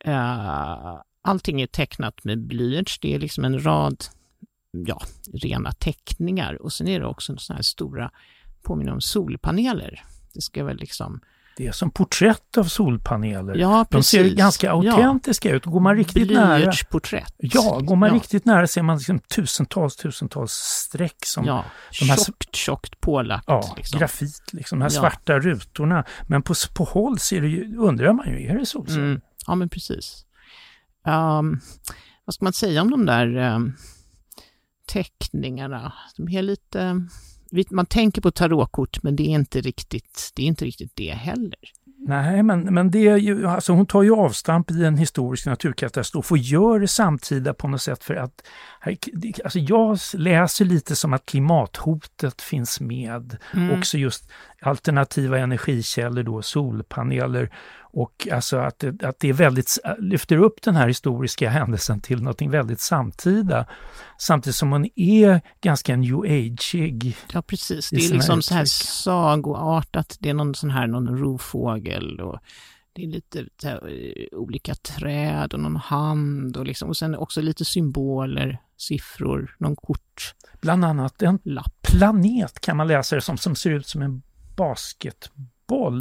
Eh, 0.05 1.01
allting 1.23 1.61
är 1.61 1.67
tecknat 1.67 2.23
med 2.23 2.39
blyerts, 2.47 2.99
det 2.99 3.15
är 3.15 3.19
liksom 3.19 3.45
en 3.45 3.63
rad 3.65 4.03
ja, 4.71 5.01
rena 5.33 5.71
teckningar 5.71 6.61
och 6.61 6.73
sen 6.73 6.87
är 6.87 6.99
det 6.99 7.05
också 7.05 7.37
sådana 7.37 7.57
här 7.57 7.63
stora, 7.63 8.11
påminner 8.63 8.91
om 8.91 9.01
solpaneler. 9.01 10.03
Det 10.33 10.41
ska 10.41 10.63
väl 10.63 10.77
liksom 10.77 11.19
Det 11.57 11.67
är 11.67 11.71
som 11.71 11.91
porträtt 11.91 12.57
av 12.57 12.63
solpaneler. 12.63 13.55
Ja, 13.55 13.85
De 13.89 14.03
ser 14.03 14.29
ganska 14.35 14.71
autentiska 14.71 15.51
ut. 15.51 15.65
Går 15.65 15.79
man 15.79 15.95
riktigt 15.95 16.31
nära, 16.31 16.57
Blyertsporträtt. 16.57 17.33
ja, 17.37 17.79
går 17.83 17.95
man 17.95 18.09
Ja. 18.09 18.15
riktigt 18.15 18.45
nära 18.45 18.67
ser 18.67 18.81
man 18.81 18.97
liksom 18.97 19.19
tusentals, 19.19 19.95
tusentals 19.95 20.51
streck 20.53 21.25
som 21.25 21.45
Ja, 21.45 21.65
de 21.99 22.05
här- 22.05 22.17
tjockt, 22.25 22.55
tjockt 22.55 23.01
pålagt. 23.01 23.43
Ja, 23.47 23.73
liksom. 23.77 23.99
grafit, 23.99 24.41
liksom, 24.53 24.79
de 24.79 24.83
här 24.83 24.91
Ja. 24.91 24.99
svarta 24.99 25.39
rutorna. 25.39 26.05
Men 26.27 26.41
på, 26.41 26.53
på 26.75 26.83
håll 26.83 27.19
ser 27.19 27.41
det 27.41 27.47
ju, 27.47 27.77
undrar 27.77 28.13
man 28.13 28.29
ju, 28.29 28.47
är 28.47 28.57
det 28.59 28.65
solceller? 28.65 29.03
Mm. 29.05 29.21
Ja, 29.47 29.55
men 29.55 29.69
precis. 29.69 30.25
Ehm, 31.05 31.59
vad 32.25 32.33
ska 32.33 32.45
man 32.45 32.53
säga 32.53 32.81
om 32.81 32.91
de 32.91 33.05
där 33.05 33.37
um, 33.55 33.73
teckningarna? 34.85 35.93
De 36.17 36.29
är 36.29 36.41
lite... 36.41 37.07
Man 37.69 37.85
tänker 37.85 38.21
på 38.21 38.31
tarotkort, 38.31 39.03
men 39.03 39.15
det 39.15 39.23
är 39.23 39.29
inte 39.29 39.61
riktigt 39.61 40.31
det, 40.35 40.43
är 40.43 40.47
inte 40.47 40.65
riktigt 40.65 40.91
det 40.95 41.11
heller. 41.11 41.71
Nej, 42.07 42.43
men, 42.43 42.73
men 42.73 42.91
det 42.91 43.07
är 43.07 43.17
ju, 43.17 43.47
alltså 43.47 43.73
hon 43.73 43.85
tar 43.85 44.03
ju 44.03 44.15
avstamp 44.15 44.71
i 44.71 44.85
en 44.85 44.97
historisk 44.97 45.45
naturkatastrof 45.45 46.31
och 46.31 46.37
gör 46.37 46.79
det 46.79 46.87
samtida 46.87 47.53
på 47.53 47.67
något 47.67 47.81
sätt 47.81 48.03
för 48.03 48.15
att 48.15 48.47
alltså 49.43 49.59
jag 49.59 49.97
läser 50.13 50.65
lite 50.65 50.95
som 50.95 51.13
att 51.13 51.25
klimathotet 51.25 52.41
finns 52.41 52.79
med. 52.79 53.37
Mm. 53.53 53.79
Också 53.79 53.97
just 53.97 54.31
alternativa 54.61 55.39
energikällor 55.39 56.23
då, 56.23 56.41
solpaneler 56.41 57.51
och 57.93 58.27
alltså 58.31 58.57
att 58.57 58.79
det, 58.79 59.03
att 59.03 59.19
det 59.19 59.29
är 59.29 59.33
väldigt, 59.33 59.77
lyfter 59.99 60.37
upp 60.37 60.61
den 60.61 60.75
här 60.75 60.87
historiska 60.87 61.49
händelsen 61.49 62.01
till 62.01 62.21
någonting 62.21 62.51
väldigt 62.51 62.79
samtida. 62.79 63.65
Samtidigt 64.17 64.55
som 64.55 64.71
hon 64.71 64.89
är 64.95 65.41
ganska 65.61 65.95
new 65.95 66.19
ageig. 66.19 67.17
Ja, 67.33 67.41
precis. 67.41 67.89
Det 67.89 68.05
är 68.05 68.13
liksom 68.13 68.41
så 68.41 68.53
här 68.53 68.61
uttryck. 68.61 68.87
sagoartat. 68.87 70.17
Det 70.19 70.29
är 70.29 70.33
någon 70.33 70.55
sån 70.55 70.69
här, 70.69 70.87
någon 70.87 71.17
rovfågel 71.17 72.21
och 72.21 72.39
det 72.93 73.03
är 73.03 73.07
lite 73.07 73.45
här, 73.63 73.89
eh, 73.89 74.39
olika 74.39 74.75
träd 74.75 75.53
och 75.53 75.59
någon 75.59 75.75
hand 75.75 76.57
och, 76.57 76.65
liksom, 76.65 76.89
och 76.89 76.97
sen 76.97 77.15
också 77.15 77.41
lite 77.41 77.65
symboler, 77.65 78.57
siffror, 78.77 79.55
någon 79.59 79.75
kortlapp. 79.75 80.61
Bland 80.61 80.85
annat 80.85 81.21
en 81.21 81.39
planet 81.81 82.59
kan 82.59 82.77
man 82.77 82.87
läsa 82.87 83.15
det 83.15 83.21
som, 83.21 83.37
som 83.37 83.55
ser 83.55 83.71
ut 83.71 83.87
som 83.87 84.01
en 84.01 84.21
basketboll. 84.55 85.47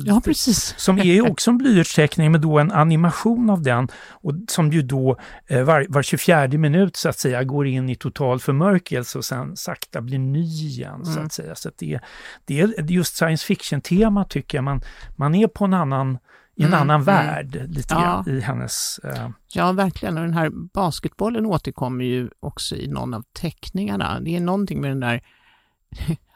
Ja, 0.07 0.21
precis. 0.25 0.75
Som 0.79 0.99
är 0.99 1.05
ju 1.05 1.23
också 1.23 1.51
en 1.51 1.59
blyertsteckning 1.59 2.33
med 2.33 2.41
då 2.41 2.59
en 2.59 2.71
animation 2.73 3.51
av 3.51 3.63
den 3.63 3.89
och 4.11 4.33
som 4.49 4.73
ju 4.73 4.83
då 4.83 5.17
eh, 5.47 5.63
var, 5.63 5.87
var 5.89 6.03
24 6.03 6.49
minut 6.49 6.97
så 6.97 7.09
att 7.09 7.19
säga 7.19 7.45
går 7.45 7.67
in 7.67 7.89
i 7.89 7.95
total 7.97 8.41
förmörkelse 8.41 9.19
och 9.19 9.25
sen 9.25 9.57
sakta 9.57 10.01
blir 10.01 10.19
ny 10.19 10.43
igen 10.45 11.05
så 11.05 11.13
Mm. 11.13 11.27
att 11.27 11.33
säga. 11.33 11.55
Så 11.55 11.69
att 11.69 11.79
det, 11.79 12.01
det 12.45 12.61
är 12.61 12.91
just 12.91 13.17
science 13.17 13.47
fiction-tema 13.47 14.25
tycker 14.25 14.59
jag. 14.59 14.65
Man, 14.65 14.81
man 15.17 15.35
är 15.35 15.47
på 15.47 15.65
en 15.65 15.75
annan, 15.75 16.19
i 16.57 16.63
en 16.63 16.69
Mm, 16.69 16.81
annan 16.81 17.03
mm. 17.03 17.05
värld 17.05 17.67
lite 17.69 17.95
Ja. 17.95 18.25
i 18.27 18.41
hennes... 18.41 18.99
Eh, 19.05 19.29
Ja, 19.55 19.73
verkligen. 19.73 20.19
Och 20.19 20.25
den 20.25 20.35
här 20.35 20.51
basketbollen 20.75 21.47
återkommer 21.47 22.05
ju 22.05 22.29
också 22.41 22.77
i 22.77 22.87
någon 22.89 23.15
av 23.15 23.25
teckningarna. 23.41 24.21
Det 24.21 24.37
är 24.37 24.41
någonting 24.41 24.81
med 24.81 24.91
den 24.91 25.01
där, 25.01 25.21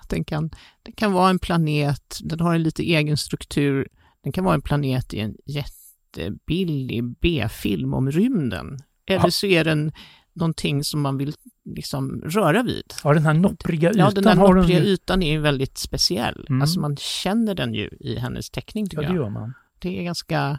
att 0.05 0.11
den 0.11 0.25
kan, 0.25 0.51
den 0.83 0.93
kan 0.97 1.13
vara 1.13 1.31
en 1.31 1.39
planet, 1.39 2.19
den 2.23 2.41
har 2.41 2.55
en 2.55 2.63
lite 2.63 2.83
egen 2.83 3.17
struktur, 3.17 3.89
den 4.23 4.33
kan 4.33 4.45
vara 4.45 4.55
en 4.55 4.63
planet 4.63 5.15
i 5.15 5.21
en 5.21 5.35
jättebillig 5.47 7.05
B-film 7.21 7.95
om 7.95 8.11
rymden. 8.11 8.79
Eller 9.07 9.21
Ja. 9.25 9.31
så 9.31 9.47
är 9.47 9.65
den 9.65 9.93
någonting 10.33 10.85
som 10.85 11.01
man 11.01 11.19
vill 11.19 11.35
liksom 11.65 12.23
röra 12.25 12.63
vid. 12.63 12.95
ja, 13.05 13.15
den 13.15 13.23
här 13.27 13.35
noppriga 13.35 13.91
ytan 13.91 13.99
Ja, 14.01 14.11
den 14.11 14.39
hon 14.39 14.57
noppriga 14.57 14.79
ju. 14.79 14.85
ytan 14.87 15.23
är 15.23 15.33
ju 15.33 15.39
väldigt 15.41 15.79
speciell. 15.79 16.47
Mm. 16.49 16.63
Alltså 16.63 16.81
man 16.81 16.97
känner 16.97 17.55
den 17.55 17.75
ju 17.75 17.91
i 18.01 18.17
hennes 18.19 18.51
teckning 18.51 18.89
tycker 18.89 19.03
Ja, 19.03 19.09
det 19.09 19.15
jag 19.15 19.23
gör 19.25 19.31
man. 19.31 19.55
det 19.79 19.99
är 19.99 20.03
ganska, 20.03 20.59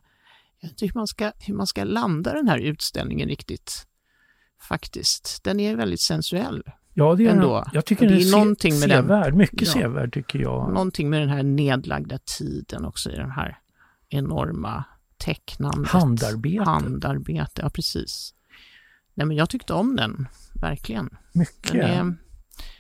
jag 0.59 0.67
vet 0.69 0.71
inte 0.71 0.85
hur 0.85 0.91
man, 0.99 1.07
ska, 1.07 1.31
hur 1.39 1.53
man 1.53 1.67
ska 1.67 1.83
landa 1.83 2.33
den 2.33 2.47
här 2.47 2.57
utställningen 2.59 3.29
riktigt. 3.29 3.87
Faktiskt. 4.61 5.43
Den 5.43 5.59
är 5.59 5.75
väldigt 5.75 6.01
sensuell. 6.01 6.63
Ja, 6.97 7.15
det 7.15 7.25
är 7.25 7.29
Ändå. 7.31 7.55
den. 7.55 7.69
Jag 7.73 7.85
tycker 7.85 8.01
det 8.05 8.11
den 8.11 8.17
är 8.17 8.21
är 8.21 8.25
se- 8.25 8.31
någonting 8.37 8.79
med 8.79 8.89
den- 8.89 9.03
sevärd. 9.03 9.33
Mycket 9.33 9.61
Ja. 9.67 9.73
sevärd 9.73 10.13
tycker 10.13 10.39
jag. 10.39 10.73
Någonting 10.73 11.09
med 11.09 11.21
den 11.21 11.29
här 11.29 11.43
nedlagda 11.43 12.17
tiden 12.37 12.85
också 12.85 13.11
i 13.11 13.15
den 13.15 13.31
här 13.31 13.57
enorma 14.09 14.83
tecknandet. 15.17 15.91
Handarbete. 15.91 16.63
Handarbete, 16.63 17.61
ja 17.61 17.69
precis. 17.69 18.33
Nej 19.13 19.27
men 19.27 19.37
jag 19.37 19.49
tyckte 19.49 19.73
om 19.73 19.95
den, 19.95 20.27
verkligen. 20.61 21.09
Mycket. 21.33 21.71
Den 21.71 21.81
är, 22.09 22.15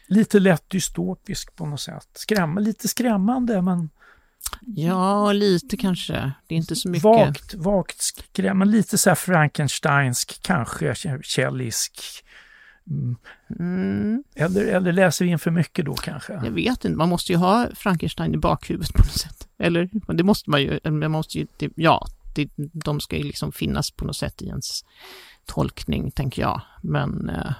Lite 0.07 0.39
lätt 0.39 0.69
dystopisk 0.69 1.55
på 1.55 1.65
något 1.65 1.81
sätt. 1.81 2.07
Skräm, 2.13 2.57
lite 2.57 2.87
skrämmande 2.87 3.61
men 3.61 3.89
ja, 4.61 5.31
lite 5.31 5.77
kanske. 5.77 6.31
Det 6.47 6.55
är 6.55 6.57
inte 6.57 6.75
så 6.75 6.89
mycket. 6.89 7.03
vagt, 7.03 7.53
vagt 7.53 8.01
skrämmande. 8.01 8.73
Lite 8.77 8.97
så 8.97 9.09
här 9.09 9.15
Frankensteinsk, 9.15 10.39
kanske 10.41 10.95
källisk. 11.23 12.01
Mm. 12.89 13.15
Mm, 13.59 14.23
Eller, 14.35 14.65
eller 14.65 14.91
läser 14.91 15.25
vi 15.25 15.31
in 15.31 15.39
för 15.39 15.51
mycket 15.51 15.85
då 15.85 15.93
kanske? 15.93 16.33
jag 16.33 16.51
vet 16.51 16.85
inte, 16.85 16.97
man 16.97 17.09
måste 17.09 17.31
ju 17.31 17.37
ha 17.37 17.67
Frankenstein 17.75 18.33
i 18.33 18.37
bakhuvudet 18.37 18.93
på 18.93 19.01
något 19.01 19.19
sätt. 19.19 19.47
Eller? 19.57 19.89
Det 20.13 20.23
måste 20.23 20.49
man 20.49 20.61
ju, 20.61 20.79
man 20.83 21.11
måste 21.11 21.37
ju 21.37 21.47
det, 21.57 21.69
ja, 21.75 22.07
det, 22.35 22.49
de 22.55 22.99
ska 22.99 23.17
ju 23.17 23.23
liksom 23.23 23.51
finnas 23.51 23.91
på 23.91 24.05
något 24.05 24.15
sätt 24.15 24.41
i 24.41 24.47
ens 24.47 24.85
tolkning, 25.45 26.11
tänker 26.11 26.41
jag. 26.41 26.61
Men 26.81 27.29
eh, 27.29 27.53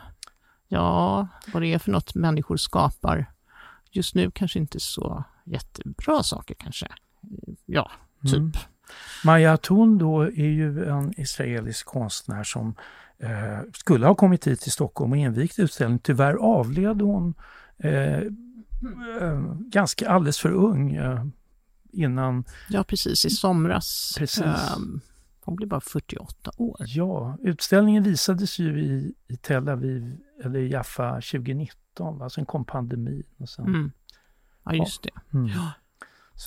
ja, 0.68 1.28
vad 1.54 1.62
det 1.62 1.74
är 1.74 1.80
för 1.80 1.92
något 1.92 2.16
människor 2.16 2.58
skapar 2.58 3.32
just 3.92 4.16
nu 4.16 4.32
kanske 4.32 4.60
inte 4.60 4.80
så 4.80 5.24
jättebra 5.44 6.24
saker 6.24 6.56
kanske. 6.56 6.88
Ja, 7.66 7.92
typ. 8.24 8.34
Mm. 8.36 8.52
Maja 9.24 9.54
Atun 9.54 9.98
då 9.98 10.22
är 10.22 10.50
ju 10.50 10.90
en 10.90 11.20
israelisk 11.22 11.86
konstnär 11.86 12.44
som 12.44 12.76
eh, 13.20 13.60
skulle 13.74 14.06
ha 14.08 14.16
kommit 14.16 14.48
hit 14.48 14.62
till 14.62 14.72
Stockholm 14.72 15.12
och 15.12 15.18
invigt 15.18 15.60
utställningen. 15.60 16.00
Tyvärr 16.00 16.34
avled 16.34 17.02
hon 17.02 17.34
eh, 17.78 18.20
eh, 19.22 19.54
ganska 19.60 20.10
alldeles 20.10 20.40
för 20.40 20.52
ung 20.52 20.96
eh, 20.96 21.26
innan, 21.92 22.44
Ja, 22.70 22.84
precis, 22.84 23.26
i 23.26 23.30
somras. 23.30 24.14
Precis. 24.18 24.44
ehm, 24.44 25.02
hon 25.42 25.56
blev 25.56 25.70
bara 25.70 25.82
48 25.82 26.52
år. 26.58 26.78
ja, 26.80 27.38
utställningen 27.42 28.04
visades 28.04 28.60
ju 28.60 28.80
i, 28.82 29.14
i 29.28 29.38
Tel 29.38 29.70
Aviv, 29.70 30.18
eller 30.44 30.60
i 30.60 30.68
Jaffa 30.72 31.14
2019, 31.14 32.18
va? 32.18 32.30
sen 32.30 32.46
kom 32.46 32.66
pandemin 32.66 33.24
och 33.38 33.50
sen... 33.50 33.66
Mm. 33.66 33.92
Ja, 34.66 34.74
just 34.74 35.04
det. 35.04 35.10
Mm. 35.38 35.48
Ja. 35.48 35.54
Så 35.54 35.70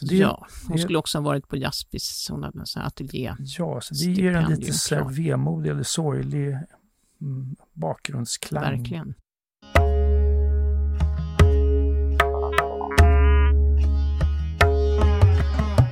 det, 0.08 0.16
ja, 0.16 0.46
hon 0.66 0.76
det- 0.76 0.82
skulle 0.82 0.98
också 0.98 1.18
ha 1.18 1.22
varit 1.22 1.48
på 1.48 1.56
Jaspis, 1.56 2.26
hon 2.30 2.42
hade 2.42 2.58
en 2.60 2.66
sån 2.66 2.80
här 2.82 2.86
ateljé. 2.86 3.34
Ja, 3.38 3.80
så 3.80 3.94
det 3.94 4.04
ger 4.04 4.32
en 4.34 4.50
lite 4.50 4.72
så 4.72 4.94
här 4.94 5.04
vemodig 5.04 5.70
eller 5.70 5.82
sorglig 5.82 6.58
mm, 7.20 7.56
bakgrundsklang. 7.72 8.62
Verkligen. 8.78 9.14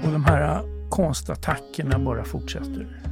Och 0.05 0.13
de 0.13 0.25
här 0.25 0.63
konstattackerna 0.91 1.99
bara 1.99 2.25
fortsätter. 2.25 3.03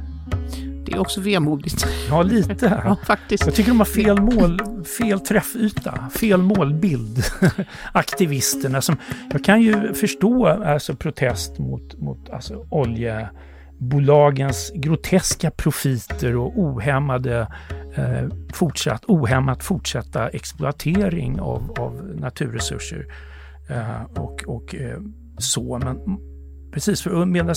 Är 0.95 0.99
också 0.99 1.21
vemodigt. 1.21 1.85
Ja, 2.09 2.21
lite. 2.21 2.65
Ja, 2.85 2.97
faktiskt. 3.03 3.45
Jag 3.45 3.55
tycker 3.55 3.71
de 3.71 3.77
har 3.77 3.85
fel 3.85 4.21
mål, 4.21 4.61
fel 4.99 5.19
träffyta, 5.19 6.09
fel 6.09 6.41
målbild. 6.41 7.23
Aktivisterna 7.91 8.81
som, 8.81 8.97
jag 9.31 9.43
kan 9.43 9.61
ju 9.61 9.93
förstå 9.93 10.47
alltså 10.47 10.95
protest 10.95 11.59
mot, 11.59 11.99
mot 11.99 12.29
alltså, 12.29 12.65
oljebolagens 12.69 14.71
groteska 14.75 15.51
profiter 15.51 16.35
och 16.35 16.59
ohämmade 16.59 17.47
eh, 17.95 18.29
fortsatt, 18.53 19.05
ohämmat 19.05 19.63
fortsatta 19.63 20.29
exploatering 20.29 21.39
av, 21.39 21.75
av 21.79 22.11
naturresurser. 22.15 23.05
Eh, 23.69 24.21
och, 24.21 24.43
och 24.47 24.75
eh, 24.75 24.99
så, 25.37 25.79
men 25.83 26.19
precis, 26.75 27.01
för 27.01 27.25
medan 27.25 27.55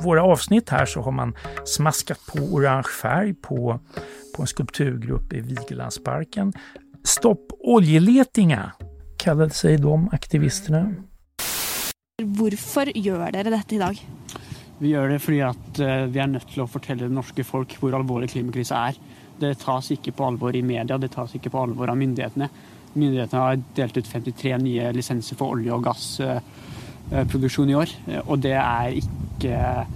våra 0.00 0.22
avsnitt 0.22 0.68
här 0.68 0.86
så 0.86 1.00
har 1.00 1.12
man 1.12 1.34
smaskat 1.64 2.20
på 2.26 2.38
orange 2.38 2.88
färg 3.02 3.34
på, 3.34 3.80
på 4.36 4.42
en 4.42 4.46
skulpturgrupp 4.46 5.32
i 5.32 5.40
Vigelandsparken. 5.40 6.52
Stopp 7.04 7.52
oljeletinga 7.58 8.72
kallade 9.18 9.50
sig 9.50 9.76
de 9.76 10.08
aktivisterna. 10.12 10.94
Hvorfor 12.22 12.90
gjør 12.98 13.30
dere 13.32 13.52
dette 13.54 13.74
i 13.74 13.78
dag? 13.78 14.00
Vi 14.80 14.90
gjør 14.90 15.14
det 15.14 15.20
fordi 15.22 15.40
at 15.46 15.80
eh, 15.80 16.04
vi 16.10 16.26
nødt 16.26 16.50
til 16.50 16.64
å 16.64 16.68
fortelle 16.68 17.06
det 17.06 17.14
norske 17.14 17.44
folk 17.46 17.76
hvor 17.78 17.94
alvorlig 17.94 18.32
klimakrisa 18.34 18.82
er. 18.90 18.98
Det 19.40 19.54
tas 19.62 19.92
ikke 19.94 20.12
på 20.16 20.26
alvor 20.26 20.56
i 20.56 20.64
media, 20.66 20.98
det 20.98 21.12
tas 21.14 21.34
ikke 21.38 21.52
på 21.54 21.62
alvor 21.62 21.92
av 21.92 22.00
myndighetene. 22.00 22.50
Myndighetene 22.96 23.44
har 23.46 23.62
delt 23.78 24.00
ut 24.00 24.10
53 24.10 24.58
nye 24.58 24.90
lisenser 24.96 25.38
for 25.38 25.54
olje- 25.54 25.76
og 25.76 25.86
Eh, 27.12 27.26
produksjon 27.28 27.70
i 27.70 27.74
år, 27.74 27.90
eh, 28.08 28.28
og 28.28 28.42
det 28.42 28.52
er 28.52 28.86
ikke 29.02 29.86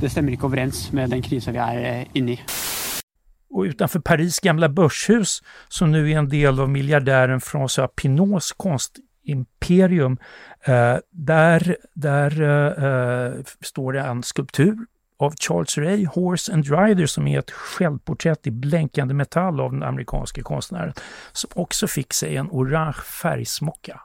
Det 0.00 0.08
stemmer 0.10 0.32
ikke 0.32 0.46
overens 0.46 0.92
med 0.92 1.10
den 1.10 1.22
krisa 1.22 1.52
vi 1.52 1.58
er 1.58 1.78
eh, 1.78 2.06
inne 2.14 2.32
i. 2.32 2.40
Och 3.50 3.62
utanför 3.62 4.00
Paris 4.00 4.40
gamla 4.40 4.68
börshus, 4.68 5.42
som 5.68 5.90
nu 5.90 6.10
är 6.10 6.18
en 6.18 6.28
del 6.28 6.60
av 6.60 6.68
miljardären 6.70 7.40
François 7.40 7.86
Pinaults 7.86 8.52
konstimperium, 8.52 10.18
där 11.10 11.76
där 11.94 12.30
står 13.60 13.92
det 13.92 14.00
en 14.00 14.22
skulptur 14.22 14.76
av 15.18 15.34
Charles 15.40 15.78
Ray, 15.78 16.06
Horse 16.06 16.52
and 16.52 16.64
Rider, 16.70 17.06
som 17.06 17.26
är 17.26 17.38
ett 17.38 17.50
självporträtt 17.50 18.46
i 18.46 18.50
blänkande 18.50 19.14
metall 19.14 19.60
av 19.60 19.72
den 19.72 19.82
amerikanske 19.82 20.42
konstnären, 20.42 20.92
som 21.32 21.50
också 21.54 21.86
fick 21.86 22.12
sig 22.12 22.36
en 22.36 22.48
orange 22.50 23.02
färgsmocka. 23.22 24.00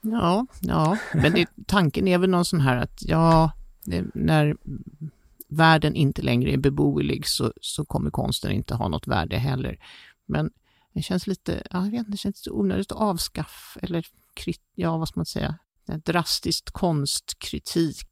Ja, 0.00 0.46
ja, 0.60 0.98
men 1.14 1.32
det, 1.32 1.48
tanken 1.66 2.08
är 2.08 2.18
väl 2.18 2.30
någon 2.30 2.44
sån 2.44 2.60
här 2.60 2.76
att 2.76 3.02
ja, 3.02 3.50
när 4.14 4.56
världen 5.48 5.94
inte 5.94 6.22
längre 6.22 6.52
är 6.52 6.58
beboelig 6.58 7.26
så, 7.26 7.52
så 7.60 7.84
kommer 7.84 8.10
konsten 8.10 8.52
inte 8.52 8.74
ha 8.74 8.88
något 8.88 9.06
värde 9.06 9.36
heller. 9.36 9.78
Men 10.26 10.50
det 10.94 11.02
känns 11.02 11.26
lite, 11.26 11.62
ja, 11.70 11.84
jag 11.84 11.90
vet 11.90 11.98
inte, 11.98 12.10
det 12.10 12.16
känns 12.16 12.36
lite 12.36 12.50
onödigt 12.50 12.92
att 12.92 12.98
avskaffa, 12.98 13.80
eller 13.80 14.06
ja, 14.74 14.96
vad 14.96 15.08
ska 15.08 15.20
man 15.20 15.26
säga, 15.26 15.58
drastiskt 16.04 16.70
konstkritik 16.70 18.06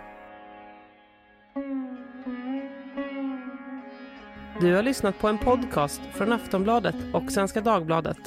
Du 4.62 4.74
har 4.76 4.84
lyssnat 4.84 5.20
på 5.20 5.28
en 5.28 5.38
podcast 5.38 6.02
från 6.14 6.34
Aftonbladet 6.34 6.96
och 7.14 7.32
Svenska 7.32 7.62
Dagbladet. 7.62 8.18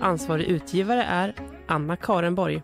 Ansvarig 0.00 0.44
utgivare 0.46 1.02
är 1.02 1.34
Anna 1.68 1.96
Karenborg. 1.96 2.62